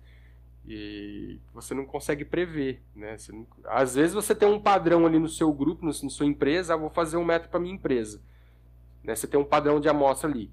e 0.68 1.40
você 1.54 1.74
não 1.74 1.86
consegue 1.86 2.26
prever, 2.26 2.84
né? 2.94 3.16
Não... 3.30 3.48
às 3.66 3.96
vezes 3.96 4.14
você 4.14 4.36
tem 4.36 4.48
um 4.48 4.60
padrão 4.60 5.06
ali 5.06 5.18
no 5.18 5.30
seu 5.30 5.52
grupo, 5.54 5.86
no, 5.86 5.92
na 5.92 6.10
sua 6.10 6.26
empresa, 6.26 6.74
ah, 6.74 6.78
vou 6.78 6.90
fazer 6.90 7.16
um 7.16 7.24
método 7.24 7.50
para 7.50 7.60
minha 7.60 7.74
empresa, 7.74 8.22
né? 9.02 9.16
Você 9.16 9.28
tem 9.28 9.40
um 9.40 9.46
padrão 9.46 9.80
de 9.80 9.88
amostra 9.88 10.30
ali, 10.30 10.52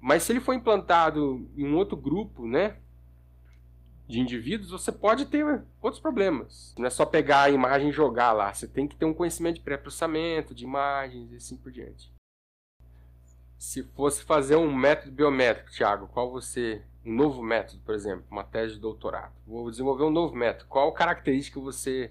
mas 0.00 0.22
se 0.22 0.32
ele 0.32 0.40
for 0.40 0.54
implantado 0.54 1.50
em 1.56 1.66
um 1.66 1.76
outro 1.76 1.96
grupo, 1.96 2.46
né? 2.46 2.76
De 4.06 4.20
indivíduos, 4.20 4.70
você 4.70 4.92
pode 4.92 5.26
ter 5.26 5.44
outros 5.82 6.00
problemas. 6.00 6.72
Não 6.78 6.86
é 6.86 6.90
só 6.90 7.04
pegar 7.04 7.42
a 7.42 7.50
imagem 7.50 7.88
e 7.88 7.92
jogar 7.92 8.32
lá. 8.32 8.54
Você 8.54 8.68
tem 8.68 8.86
que 8.86 8.94
ter 8.94 9.04
um 9.04 9.12
conhecimento 9.12 9.56
de 9.56 9.62
pré-processamento, 9.62 10.54
de 10.54 10.62
imagens 10.62 11.32
e 11.32 11.36
assim 11.36 11.56
por 11.56 11.72
diante. 11.72 12.15
Se 13.58 13.82
fosse 13.94 14.22
fazer 14.22 14.56
um 14.56 14.74
método 14.74 15.12
biométrico, 15.12 15.70
Thiago, 15.70 16.08
qual 16.08 16.30
você. 16.30 16.82
Um 17.04 17.14
novo 17.14 17.40
método, 17.40 17.80
por 17.84 17.94
exemplo, 17.94 18.24
uma 18.28 18.42
tese 18.42 18.74
de 18.74 18.80
doutorado. 18.80 19.32
Vou 19.46 19.70
desenvolver 19.70 20.02
um 20.02 20.10
novo 20.10 20.34
método. 20.34 20.68
Qual 20.68 20.92
característica 20.92 21.60
você 21.60 22.10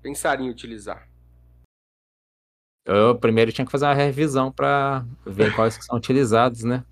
pensaria 0.00 0.46
em 0.46 0.50
utilizar? 0.50 1.06
Eu 2.84 3.14
primeiro 3.14 3.52
tinha 3.52 3.64
que 3.64 3.70
fazer 3.70 3.84
uma 3.84 3.94
revisão 3.94 4.50
para 4.50 5.04
ver 5.24 5.52
quais 5.54 5.76
que 5.76 5.84
são 5.84 5.96
utilizados, 5.98 6.64
né? 6.64 6.82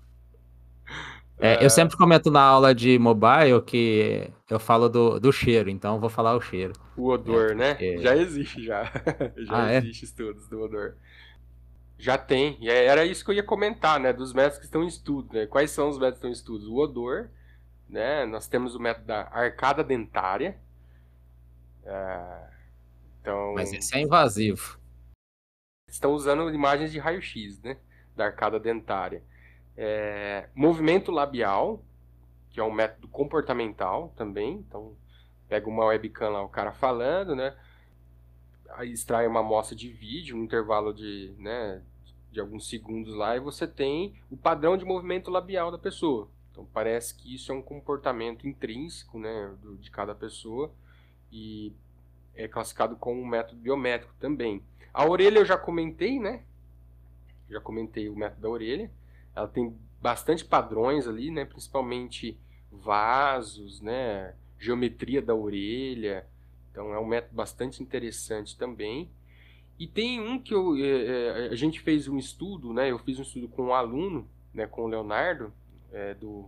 É, 1.39 1.55
é... 1.55 1.65
Eu 1.65 1.69
sempre 1.71 1.97
comento 1.97 2.29
na 2.29 2.41
aula 2.41 2.75
de 2.75 2.99
mobile 2.99 3.61
que 3.65 4.29
eu 4.47 4.59
falo 4.59 4.87
do, 4.87 5.19
do 5.19 5.33
cheiro, 5.33 5.69
então 5.69 5.99
vou 5.99 6.09
falar 6.09 6.35
o 6.35 6.41
cheiro. 6.41 6.73
O 6.95 7.09
odor, 7.09 7.51
é, 7.51 7.55
né? 7.55 7.77
Já 7.97 8.15
existe, 8.15 8.63
já. 8.63 8.83
já 9.35 9.65
ah, 9.65 9.71
é? 9.71 9.77
existe 9.77 10.03
é? 10.03 10.05
estudos 10.05 10.47
do 10.47 10.61
odor. 10.61 10.95
Já 12.01 12.17
tem. 12.17 12.57
E 12.59 12.67
é, 12.67 12.85
era 12.85 13.05
isso 13.05 13.23
que 13.23 13.29
eu 13.29 13.35
ia 13.35 13.43
comentar, 13.43 13.99
né? 13.99 14.11
Dos 14.11 14.33
métodos 14.33 14.57
que 14.57 14.65
estão 14.65 14.83
em 14.83 14.87
estudo. 14.87 15.31
Né? 15.35 15.45
Quais 15.45 15.69
são 15.69 15.87
os 15.87 15.99
métodos 15.99 16.15
que 16.15 16.17
estão 16.17 16.29
em 16.31 16.33
estudo? 16.33 16.73
O 16.73 16.79
odor, 16.79 17.29
né? 17.87 18.25
Nós 18.25 18.47
temos 18.47 18.73
o 18.73 18.79
método 18.79 19.05
da 19.05 19.27
arcada 19.31 19.83
dentária. 19.83 20.59
É... 21.83 22.47
Então... 23.21 23.53
Mas 23.53 23.71
esse 23.71 23.95
é 23.95 24.01
invasivo. 24.01 24.79
Estão 25.87 26.13
usando 26.13 26.51
imagens 26.51 26.91
de 26.91 26.97
raio-x, 26.97 27.61
né? 27.61 27.77
Da 28.15 28.25
arcada 28.25 28.59
dentária. 28.59 29.23
É... 29.77 30.49
Movimento 30.55 31.11
labial, 31.11 31.85
que 32.49 32.59
é 32.59 32.63
um 32.63 32.73
método 32.73 33.07
comportamental 33.09 34.11
também. 34.17 34.53
Então, 34.53 34.97
pega 35.47 35.69
uma 35.69 35.85
webcam 35.85 36.29
lá, 36.29 36.41
o 36.41 36.49
cara 36.49 36.71
falando, 36.71 37.35
né? 37.35 37.55
Aí 38.71 38.91
extrai 38.91 39.27
uma 39.27 39.41
amostra 39.41 39.75
de 39.75 39.87
vídeo, 39.91 40.35
um 40.35 40.43
intervalo 40.43 40.93
de, 40.93 41.35
né, 41.37 41.83
de 42.31 42.39
alguns 42.39 42.67
segundos 42.69 43.13
lá 43.13 43.35
e 43.35 43.39
você 43.39 43.67
tem 43.67 44.15
o 44.29 44.37
padrão 44.37 44.77
de 44.77 44.85
movimento 44.85 45.29
labial 45.29 45.69
da 45.69 45.77
pessoa. 45.77 46.29
Então 46.51 46.65
parece 46.73 47.15
que 47.15 47.33
isso 47.33 47.51
é 47.51 47.55
um 47.55 47.61
comportamento 47.61 48.47
intrínseco 48.47 49.19
né, 49.19 49.53
do, 49.61 49.77
de 49.77 49.91
cada 49.91 50.15
pessoa 50.15 50.71
e 51.31 51.73
é 52.35 52.47
classificado 52.47 52.95
como 52.95 53.21
um 53.21 53.25
método 53.25 53.59
biométrico 53.59 54.13
também. 54.19 54.63
A 54.93 55.05
orelha 55.07 55.39
eu 55.39 55.45
já 55.45 55.57
comentei, 55.57 56.19
né? 56.19 56.43
Já 57.49 57.59
comentei 57.59 58.09
o 58.09 58.15
método 58.15 58.41
da 58.41 58.49
orelha. 58.49 58.91
Ela 59.35 59.47
tem 59.47 59.77
bastante 60.01 60.43
padrões 60.43 61.07
ali, 61.07 61.31
né? 61.31 61.45
Principalmente 61.45 62.37
vasos, 62.71 63.81
né? 63.81 64.35
Geometria 64.57 65.21
da 65.21 65.35
orelha. 65.35 66.25
Então 66.71 66.93
é 66.93 66.99
um 66.99 67.05
método 67.05 67.35
bastante 67.35 67.81
interessante 67.81 68.57
também. 68.57 69.09
E 69.81 69.87
tem 69.87 70.21
um 70.21 70.37
que 70.37 70.53
eu, 70.53 70.75
é, 70.75 71.47
é, 71.47 71.47
a 71.47 71.55
gente 71.55 71.79
fez 71.79 72.07
um 72.07 72.15
estudo, 72.15 72.71
né? 72.71 72.91
Eu 72.91 72.99
fiz 72.99 73.17
um 73.17 73.23
estudo 73.23 73.47
com 73.47 73.63
um 73.63 73.73
aluno, 73.73 74.29
né? 74.53 74.67
Com 74.67 74.83
o 74.83 74.87
Leonardo, 74.87 75.51
é, 75.91 76.13
do, 76.13 76.47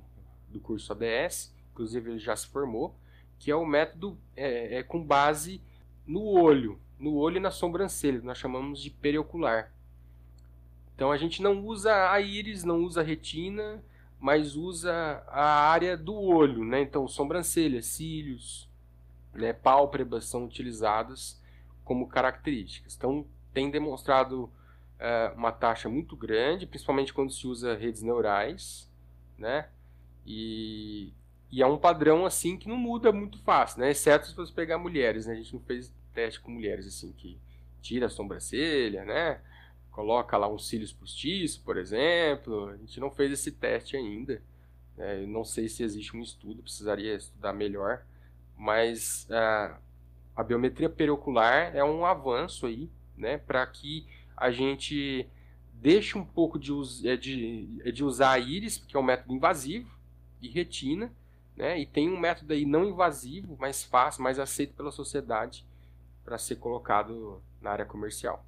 do 0.49 0.59
curso 0.59 0.93
ADS, 0.93 1.51
inclusive 1.71 2.11
ele 2.11 2.19
já 2.19 2.35
se 2.35 2.45
formou, 2.45 2.95
que 3.39 3.49
é 3.49 3.55
o 3.55 3.65
método 3.65 4.15
é, 4.37 4.77
é 4.77 4.83
com 4.83 5.03
base 5.03 5.59
no 6.05 6.21
olho, 6.21 6.79
no 6.99 7.15
olho 7.15 7.37
e 7.37 7.39
na 7.39 7.49
sobrancelha, 7.49 8.21
nós 8.21 8.37
chamamos 8.37 8.79
de 8.79 8.91
periocular. 8.91 9.73
Então 10.93 11.11
a 11.11 11.17
gente 11.17 11.41
não 11.41 11.65
usa 11.65 12.11
a 12.11 12.21
íris, 12.21 12.63
não 12.63 12.83
usa 12.83 13.01
a 13.01 13.03
retina, 13.03 13.83
mas 14.19 14.55
usa 14.55 14.93
a 15.27 15.71
área 15.71 15.97
do 15.97 16.13
olho, 16.13 16.63
né? 16.63 16.83
Então 16.83 17.07
sobrancelha, 17.07 17.81
cílios, 17.81 18.69
né, 19.33 19.53
pálpebras 19.53 20.25
são 20.25 20.45
utilizadas 20.45 21.41
como 21.83 22.07
características. 22.07 22.95
Então, 22.95 23.25
tem 23.53 23.69
demonstrado 23.69 24.43
uh, 24.43 25.35
uma 25.35 25.51
taxa 25.51 25.89
muito 25.89 26.15
grande, 26.15 26.65
principalmente 26.65 27.13
quando 27.13 27.31
se 27.31 27.47
usa 27.47 27.75
redes 27.75 28.01
neurais, 28.01 28.89
né? 29.37 29.69
E, 30.25 31.13
e 31.51 31.61
é 31.61 31.67
um 31.67 31.77
padrão 31.77 32.25
assim 32.25 32.57
que 32.57 32.67
não 32.67 32.77
muda 32.77 33.11
muito 33.11 33.37
fácil, 33.39 33.81
né? 33.81 33.91
Exceto 33.91 34.27
se 34.27 34.35
você 34.35 34.51
pegar 34.51 34.77
mulheres, 34.77 35.25
né? 35.25 35.33
A 35.33 35.35
gente 35.35 35.53
não 35.53 35.61
fez 35.61 35.93
teste 36.13 36.39
com 36.39 36.51
mulheres 36.51 36.87
assim 36.87 37.11
que 37.11 37.37
tira 37.81 38.05
a 38.05 38.09
sobrancelha, 38.09 39.03
né? 39.03 39.41
Coloca 39.91 40.37
lá 40.37 40.47
uns 40.47 40.67
cílios 40.67 40.91
postiços, 40.91 41.57
por 41.57 41.77
exemplo. 41.77 42.69
A 42.69 42.77
gente 42.77 42.99
não 42.99 43.11
fez 43.11 43.31
esse 43.31 43.51
teste 43.51 43.95
ainda. 43.95 44.41
Né? 44.97 45.25
Não 45.27 45.43
sei 45.43 45.67
se 45.67 45.83
existe 45.83 46.15
um 46.17 46.21
estudo, 46.21 46.63
precisaria 46.63 47.13
estudar 47.15 47.53
melhor. 47.53 48.03
Mas 48.57 49.27
uh, 49.29 49.75
a 50.35 50.43
biometria 50.43 50.89
periocular 50.89 51.75
é 51.75 51.83
um 51.83 52.05
avanço 52.05 52.65
aí, 52.65 52.89
né, 53.15 53.37
para 53.37 53.65
que 53.67 54.07
a 54.35 54.51
gente 54.51 55.27
deixe 55.73 56.17
um 56.17 56.25
pouco 56.25 56.57
de, 56.57 56.71
é, 57.07 57.15
de, 57.15 57.81
é 57.83 57.91
de 57.91 58.03
usar 58.03 58.31
a 58.31 58.39
íris, 58.39 58.77
que 58.77 58.95
é 58.95 58.99
um 58.99 59.03
método 59.03 59.33
invasivo, 59.33 59.91
e 60.41 60.49
retina, 60.49 61.13
né, 61.55 61.79
e 61.79 61.85
tem 61.85 62.09
um 62.09 62.19
método 62.19 62.53
aí 62.53 62.65
não 62.65 62.85
invasivo, 62.85 63.55
mais 63.57 63.83
fácil, 63.83 64.23
mais 64.23 64.39
aceito 64.39 64.73
pela 64.73 64.91
sociedade 64.91 65.65
para 66.23 66.37
ser 66.37 66.55
colocado 66.55 67.43
na 67.61 67.71
área 67.71 67.85
comercial. 67.85 68.45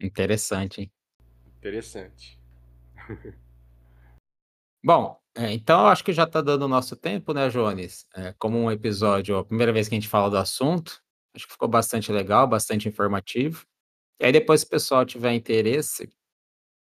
Interessante, 0.00 0.82
hein? 0.82 0.92
Interessante. 1.58 2.38
Bom, 4.84 5.20
é, 5.38 5.52
então 5.52 5.86
acho 5.86 6.02
que 6.02 6.12
já 6.12 6.24
está 6.24 6.40
dando 6.40 6.64
o 6.64 6.68
nosso 6.68 6.96
tempo, 6.96 7.32
né, 7.32 7.48
Jones? 7.48 8.04
É, 8.14 8.34
como 8.38 8.58
um 8.58 8.70
episódio, 8.72 9.38
a 9.38 9.44
primeira 9.44 9.72
vez 9.72 9.88
que 9.88 9.94
a 9.94 9.98
gente 10.00 10.08
fala 10.08 10.28
do 10.28 10.36
assunto, 10.36 11.00
acho 11.32 11.46
que 11.46 11.52
ficou 11.52 11.68
bastante 11.68 12.10
legal, 12.10 12.46
bastante 12.48 12.88
informativo. 12.88 13.64
E 14.20 14.26
aí 14.26 14.32
depois, 14.32 14.62
se 14.62 14.66
o 14.66 14.70
pessoal 14.70 15.06
tiver 15.06 15.32
interesse 15.32 16.10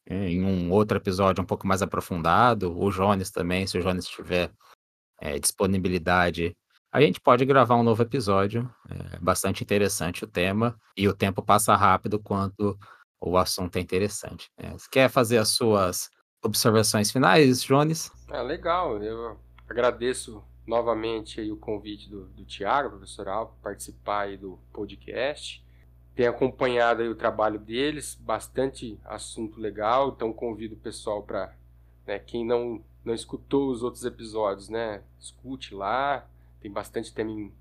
é, 0.05 0.29
em 0.29 0.43
um 0.43 0.71
outro 0.71 0.97
episódio 0.97 1.41
um 1.41 1.47
pouco 1.47 1.65
mais 1.65 1.81
aprofundado, 1.81 2.77
o 2.77 2.91
Jones 2.91 3.31
também, 3.31 3.65
se 3.65 3.77
o 3.77 3.81
Jones 3.81 4.07
tiver 4.07 4.51
eh, 5.19 5.39
disponibilidade, 5.39 6.55
a 6.91 7.01
gente 7.01 7.19
pode 7.19 7.45
gravar 7.45 7.75
um 7.75 7.83
novo 7.83 8.03
episódio, 8.03 8.69
é 9.15 9.19
bastante 9.19 9.63
interessante 9.63 10.23
o 10.23 10.27
tema, 10.27 10.79
e 10.95 11.07
o 11.07 11.13
tempo 11.13 11.41
passa 11.41 11.75
rápido 11.75 12.19
quando 12.19 12.77
o 13.19 13.37
assunto 13.37 13.77
é 13.77 13.79
interessante, 13.81 14.51
eh, 14.57 14.71
você 14.73 14.87
quer 14.91 15.09
fazer 15.09 15.37
as 15.37 15.49
suas 15.49 16.11
observações 16.43 17.11
finais, 17.11 17.63
Jones? 17.63 18.11
Ah, 18.29 18.41
legal, 18.41 19.01
eu 19.01 19.37
agradeço 19.67 20.43
novamente 20.67 21.41
o 21.51 21.57
convite 21.57 22.09
do 22.09 22.25
do 22.27 22.45
Thiago, 22.45 22.89
professor 22.91 23.27
Alves, 23.27 23.55
participar 23.61 24.37
do 24.37 24.59
podcast. 24.71 25.63
Tenho 26.15 26.29
acompanhado 26.29 27.03
o 27.03 27.15
trabalho 27.15 27.57
deles, 27.57 28.15
bastante 28.15 28.99
assunto 29.03 29.59
legal, 29.59 30.09
então 30.09 30.31
convido 30.31 30.75
o 30.75 30.79
pessoal 30.79 31.23
pra, 31.23 31.53
né, 32.05 32.19
quem 32.19 32.45
não 32.45 32.83
não 33.03 33.13
escutou 33.13 33.69
os 33.69 33.83
outros 33.83 34.05
episódios, 34.05 34.69
né, 34.69 35.01
escute 35.19 35.75
lá, 35.75 36.25
tem 36.61 36.71
bastante 36.71 37.13
tema 37.13 37.31
in 37.31 37.51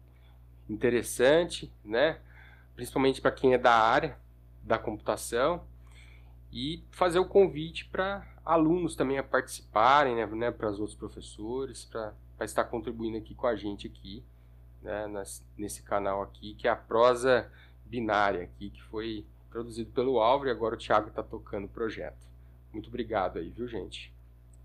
interessante, 0.69 1.73
né, 1.85 2.19
principalmente 2.75 3.21
pra 3.21 3.33
quem 3.33 3.53
é 3.55 3.59
da 3.59 3.75
área 3.75 4.17
da 4.63 4.79
computação. 4.79 5.65
E 6.53 6.85
fazer 6.91 7.19
o 7.19 7.25
convite 7.25 7.87
pra 7.87 8.27
alunos 8.45 8.95
também 8.95 9.19
a 9.19 9.23
participarem, 9.23 10.17
né 10.17 10.27
né, 10.27 10.51
para 10.51 10.71
os 10.71 10.79
outros 10.79 10.97
professores, 10.97 11.87
pra 11.87 12.15
estar 12.43 12.65
contribuindo 12.65 13.17
aqui 13.17 13.35
com 13.35 13.47
a 13.47 13.57
gente 13.57 13.87
aqui, 13.87 14.23
né, 14.83 15.07
nas 15.07 15.43
nesse 15.57 15.83
canal 15.83 16.23
aqui, 16.23 16.55
que 16.55 16.69
é 16.69 16.71
a 16.71 16.77
Prosa 16.77 17.51
Binária 17.87 18.43
aqui, 18.43 18.69
que 18.71 18.83
foi 18.83 19.25
produzido 19.49 19.91
pelo 19.93 20.19
Álvaro 20.19 20.51
e 20.51 20.53
agora 20.53 20.75
o 20.75 20.79
Thiago 20.79 21.11
tá 21.11 21.23
tocando 21.23 21.65
o 21.65 21.69
projeto. 21.69 22.27
Muito 22.73 22.89
obrigado 22.89 23.39
aí, 23.39 23.51
viu 23.51 23.67
gente. 23.67 24.13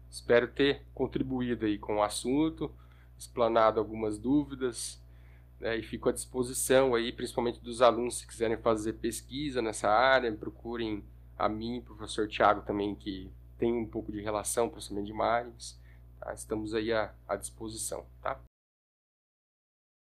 Espero 0.09 0.47
ter 0.47 0.85
contribuído 0.93 1.65
aí 1.65 1.77
com 1.77 1.97
o 1.97 2.03
assunto, 2.03 2.71
explanado 3.17 3.79
algumas 3.79 4.17
dúvidas, 4.17 5.01
né, 5.59 5.77
e 5.77 5.83
fico 5.83 6.09
à 6.09 6.11
disposição 6.11 6.95
aí, 6.95 7.11
principalmente 7.11 7.61
dos 7.61 7.81
alunos 7.81 8.19
se 8.19 8.27
quiserem 8.27 8.57
fazer 8.57 8.93
pesquisa 8.93 9.61
nessa 9.61 9.89
área, 9.89 10.31
procurem 10.33 11.03
a 11.37 11.47
mim, 11.47 11.81
professor 11.81 12.27
Thiago 12.27 12.61
também, 12.63 12.95
que 12.95 13.31
tem 13.57 13.73
um 13.73 13.87
pouco 13.87 14.11
de 14.11 14.21
relação, 14.21 14.69
processamento 14.69 15.07
de 15.07 15.11
imagens, 15.11 15.79
tá, 16.19 16.33
estamos 16.33 16.73
aí 16.73 16.91
à 16.93 17.13
à 17.27 17.35
disposição, 17.35 18.05
tá. 18.21 18.39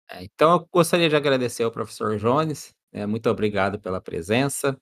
É, 0.10 0.24
então 0.24 0.54
eu 0.54 0.68
gostaria 0.72 1.10
de 1.10 1.16
agradecer 1.16 1.64
ao 1.64 1.72
professor 1.72 2.18
Jones, 2.18 2.74
eh, 2.92 3.06
muito 3.06 3.30
obrigado 3.30 3.80
pela 3.80 4.02
presença, 4.02 4.76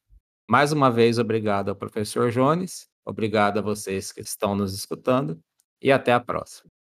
Mais 0.49 0.73
uma 0.73 0.91
vez 0.91 1.19
obrigado 1.19 1.69
ao 1.69 1.77
professor 1.77 2.31
Jones, 2.31 2.89
obrigado 3.05 3.59
a 3.59 3.63
vocês 3.63 4.11
que 4.11 4.23
estão 4.23 4.55
nos 4.55 4.73
escutando, 4.73 5.39
e 5.83 5.93
até 5.93 6.15
a 6.15 6.21
próxima. 6.21 6.71